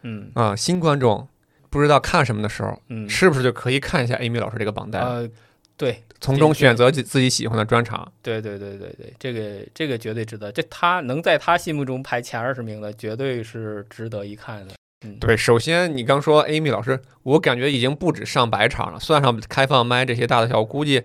[0.04, 1.28] 嗯啊新观众
[1.68, 5.02] 不知道看什么的时候，嗯，是不是就可以看一下 Amy 老师这个榜单？
[5.02, 5.28] 呃，
[5.76, 8.10] 对，从中选择自自己喜欢的专场。
[8.22, 10.50] 对对对对对，这个这个绝对值得。
[10.50, 14.74] 这他能在他心目中排前二十名的，绝对是值得一看的。
[15.20, 21.02] 对，首先你刚说 Amy 老师，我感觉已经不止上百场了，算上开放麦这些大的小，我估计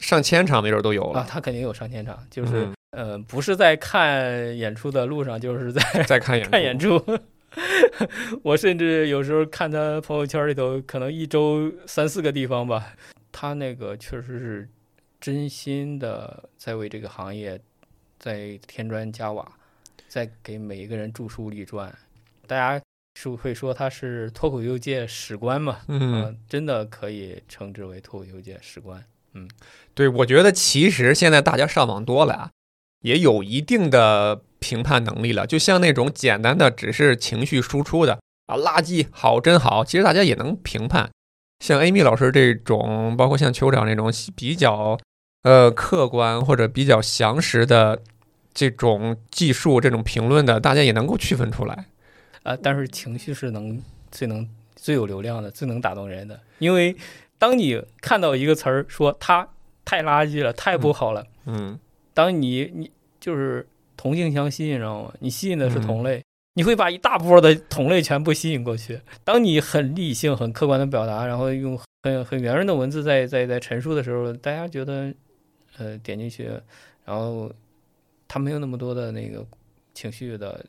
[0.00, 1.22] 上千场没准都有了。
[1.22, 7.02] 啊，他肯定有上千场，就是呃，不是在看演出的路上，就是在 在看演看演出。
[8.42, 12.94] 我甚至有时候看他朋友圈里头，可能一周三四个地方吧。
[13.30, 14.68] 他那个确实是
[15.20, 17.60] 真心的在为这个行业
[18.18, 19.46] 在添砖加瓦，
[20.08, 21.92] 在给每一个人著书立传。
[22.46, 22.82] 大家。
[23.14, 25.80] 是会说他是脱口秀界史官嘛？
[25.86, 29.04] 嗯，真的可以称之为脱口秀界史官。
[29.34, 29.46] 嗯，
[29.92, 32.50] 对，我觉得其实现在大家上网多了啊，
[33.02, 35.46] 也有一定的评判能力了。
[35.46, 41.10] 就像那种简单的只是情绪输出的啊，垃圾好真好，其实大家也能评判。
[41.60, 44.98] 像 Amy 老师这种，包括像酋长这种比较
[45.42, 48.02] 呃客观或者比较详实的
[48.52, 51.86] 这种技术、这种评论的，大家也能够区分出来。
[52.42, 53.80] 啊，但是情绪是能
[54.10, 56.40] 最能最有流量的，最能打动人的。
[56.58, 56.96] 因为
[57.38, 59.48] 当你看到一个词儿说他
[59.84, 61.78] 太垃圾了，太不好了，嗯，
[62.14, 62.90] 当你你
[63.20, 65.14] 就是同性相吸，你知道吗？
[65.20, 66.22] 你吸引的是同类，
[66.54, 69.00] 你会把一大波的同类全部吸引过去。
[69.24, 75.12] 当你很理性、很客观的表达，然后用很很圆润的文字在在在陈述的时候，大家觉得
[75.78, 76.50] 呃点进去，
[77.04, 77.52] 然后
[78.26, 79.44] 他没有那么多的那个
[79.94, 80.64] 情绪的。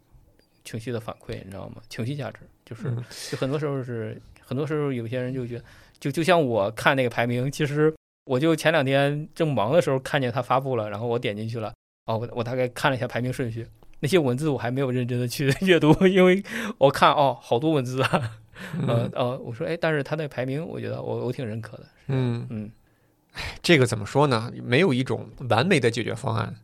[0.66, 1.82] 情绪的反馈，你知道吗？
[1.90, 2.84] 情绪价值，就是
[3.30, 5.66] 就很多时候是很多时候有些人就觉得，
[6.00, 7.94] 就就像我看那个排名，其实
[8.26, 11.74] 我就前两天正忙的时候看见他发布了，然后我点进去了，
[12.06, 13.68] 哦，我我大概看了一下排名顺序，
[14.00, 16.44] 那些文字我还没有认真的去 阅读，因为
[16.78, 18.32] 我看哦好多文字啊，
[18.88, 22.72] 呃呃，我说哎，但是他那排名，我觉得我我挺认可的，嗯嗯。
[23.64, 24.52] 这个怎么说呢？
[24.64, 26.56] 没有一种完美的解决方案，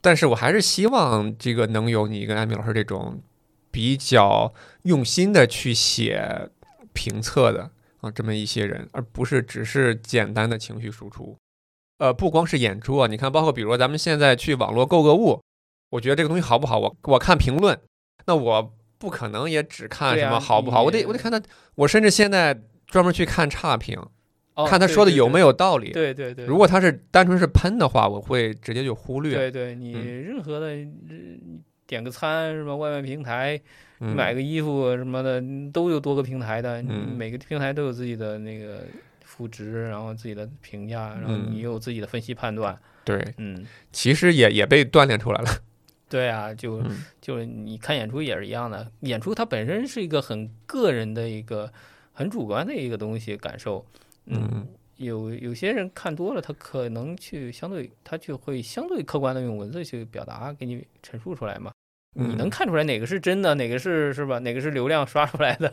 [0.00, 3.22] 但是我还是希望这个能有你跟艾米老师这种
[3.70, 6.50] 比较用心的去写
[6.92, 7.70] 评测的
[8.00, 11.36] 啊，这么一些人，而不是只是简单的情绪输出。
[11.98, 15.40] 呃，不光是演出啊，你看，包括比如说咱们现在去网络购个物，
[15.90, 17.78] 我觉得这个东西好不好，我我看评论，
[18.26, 21.40] 那我不可能也只看什么好不好，我得我得看他，
[21.74, 23.98] 我甚至现在专门去看差评。
[24.68, 25.90] 看他说的有没有道理？
[25.90, 26.44] 对对对。
[26.44, 29.34] 如果他是单纯是喷的话，我会直接就忽略。
[29.34, 30.74] 对对，你任何的
[31.90, 32.76] 点个餐是吧？
[32.76, 33.60] 外卖平台，
[33.98, 38.84] 买个衣服什么的，都有多个平台的，每个平台都有自己的那个
[39.24, 42.78] 赋值，然后自己的评价，然后你有自己的分析判断。
[43.04, 45.50] 对，嗯，其实也也被锻炼出来了。
[46.08, 46.80] 对啊，就
[47.20, 51.72] 就是你看演出也是一样的，演出它本身是一个很个人的一个
[52.12, 53.84] 很主观的一个东西感受。
[54.26, 54.64] 嗯，
[54.96, 61.72] 有有些人看多了，他可能去相对，他就会相对客观的用文字去表达，给你陈述出来嘛。
[62.14, 64.38] 你能看出来哪个是真的，哪个是是吧？
[64.40, 65.72] 哪个是流量刷出来的？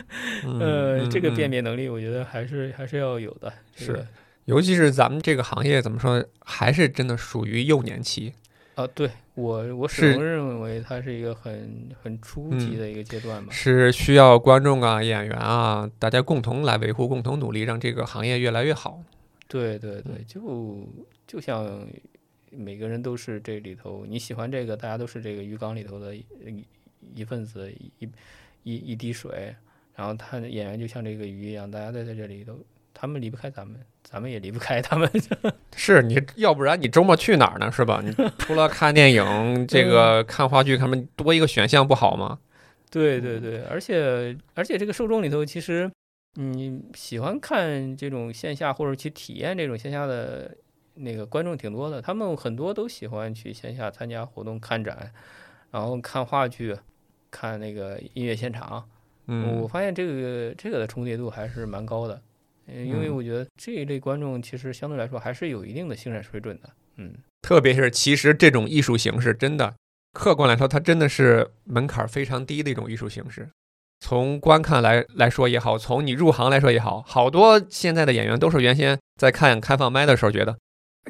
[0.60, 3.52] 呃，这个辨别能力，我觉得还是还是要有的。
[3.74, 4.04] 是，
[4.46, 8.32] 尤其是咱们这个行业，怎么说，还是真的属于幼年期。
[8.76, 19.00] 啊，对我我始终认为它是一个很很初级的一个阶段吧，是需要观众啊、演员啊，大家共同来维护、共同努力，让这个行业越来越好。
[19.46, 20.88] 对对对，就
[21.26, 21.86] 就像
[22.56, 26.24] 每个人都是这里头，你喜欢这个，大家都是这个鱼缸里头的一
[27.14, 28.08] 一份子，一
[28.62, 29.54] 一一滴水，
[29.94, 32.58] 然后他演员就像这个鱼一样，大家都在这里头。
[32.96, 35.10] 他们离不开咱们，咱们也离不开他们。
[35.74, 37.70] 是你要不然你周末去哪儿呢？
[37.70, 38.00] 是吧？
[38.02, 42.38] 你 除了看电影，这个看话剧，他们多一个选项不好吗？
[42.92, 45.90] 对对对，而且而且这个受众里头，其实
[46.34, 50.56] 你喜欢看这种线下或者去体验这种线下的
[50.94, 55.12] 那个观众挺多的，他们很多都喜欢去线下参加活动、看展，
[55.70, 56.76] 然后看话剧、
[57.30, 58.88] 看那个音乐现场。
[59.26, 62.20] 嗯，我发现这个这个的重叠度还是蛮高的。
[62.66, 69.74] 因为我觉得这一类观众其实相对来说还是有一定的欣赏水准的，嗯，特别是其实这种艺术形式真的，
[70.14, 73.50] 客观来说，它真的是门槛非常低的一种艺术形式。
[74.00, 80.56] 从观看来来说也好，从你入行来说也好，好多现在的演员都是原先在看开放麦的时候觉得，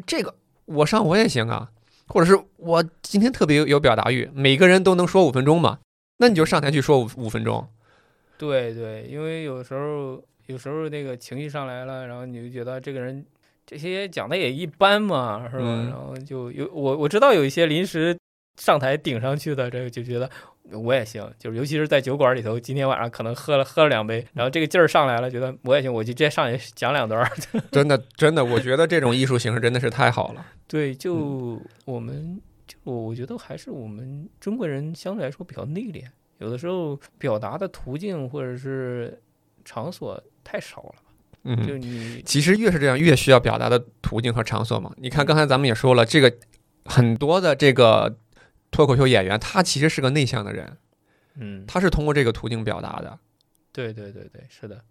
[0.07, 0.35] 这个
[0.67, 1.71] 我上我也行啊，
[2.07, 5.79] 或者是我今天特别有有表达欲，每个人都能说五分钟嘛，
[6.19, 7.67] 那你就上台去说五五分钟。
[8.37, 10.23] 对对，因为有时候。
[10.47, 13.25] 有时候那个情绪上来了，然后你就觉得这个人
[13.65, 15.65] 这些讲的也一般嘛，是吧？
[15.89, 18.15] 然后就有我我知道有一些临时
[18.57, 20.31] 上台顶上去的，这个就觉得
[20.71, 27.31] 我也行，就是尤其是在酒馆里头，今天晚上可能喝了喝了两杯，然后这个劲儿上来了，觉得我也行，我就直接上去讲两段。
[27.73, 30.45] 真的真的，我觉得这种艺术形式真的是太好了。
[30.67, 36.05] 对，就我们就我觉得还是我们中国人相对来说比较内敛，
[36.39, 39.21] 有的时候表达的途径或者是
[39.65, 40.23] 场所。
[40.47, 40.95] 太少了，
[41.45, 44.93] 嗯，就你其实越是这样，越需要表达的途径和场所嘛。
[44.99, 46.31] 你看，刚才咱们也说了，这个
[46.85, 48.15] 很多的这个
[48.75, 50.77] 脱口秀演员，他其实是个内向的人，
[51.39, 53.19] 嗯，他是通过这个途径表达的。
[53.73, 54.83] 对对对对，是的。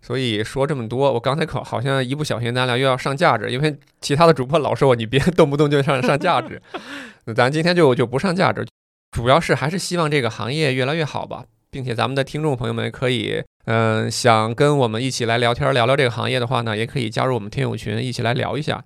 [0.00, 6.60] 所以说这么多，我刚才可好像一不小心，咱俩又要上价值，因为其他的主播老说我你别动不动就上上价值，
[7.36, 8.66] 咱今天就就不上价值，
[9.12, 11.44] 主要是还是希望这个行业越来越好吧。
[11.70, 18.84] 并且咱们的听众朋友们可以，嗯，想跟我们一起来聊天聊聊这个行业的话呢，也可以加入我们听友群一起来聊一下。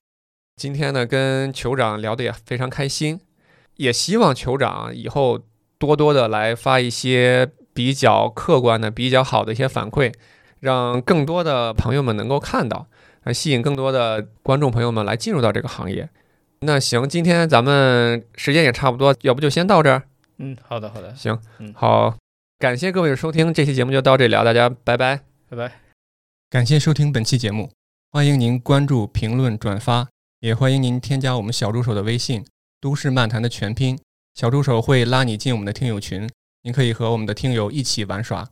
[0.55, 3.18] 今天呢，跟酋长聊的也非常开心，
[3.77, 5.41] 也希望酋长以后
[5.79, 10.12] 多多的来发一些比较客观的、比较好的一些反馈，
[10.61, 12.87] 让更多的朋友们能够看到，
[13.24, 16.09] 来吸引更多的观众朋友们来进入到这个行业。
[16.61, 20.05] 那行，今天咱们时间也差不多，要不就先到这儿。
[20.39, 22.14] 嗯，好的，好的，行，嗯，好。
[22.59, 25.20] 感谢各位的收听，这期节目就到这里了，大家拜拜，
[25.51, 25.72] 拜拜。
[26.49, 27.70] 感谢收听本期节目，
[28.11, 30.09] 欢迎您关注、评论、转发，
[30.41, 32.47] 也欢迎您添加我们小助手的微信
[32.87, 33.99] “都市漫谈”的全拼，
[34.37, 36.30] 小助手会拉你进我们的听友群，
[36.62, 38.49] 你可以和我们的听友一起玩耍。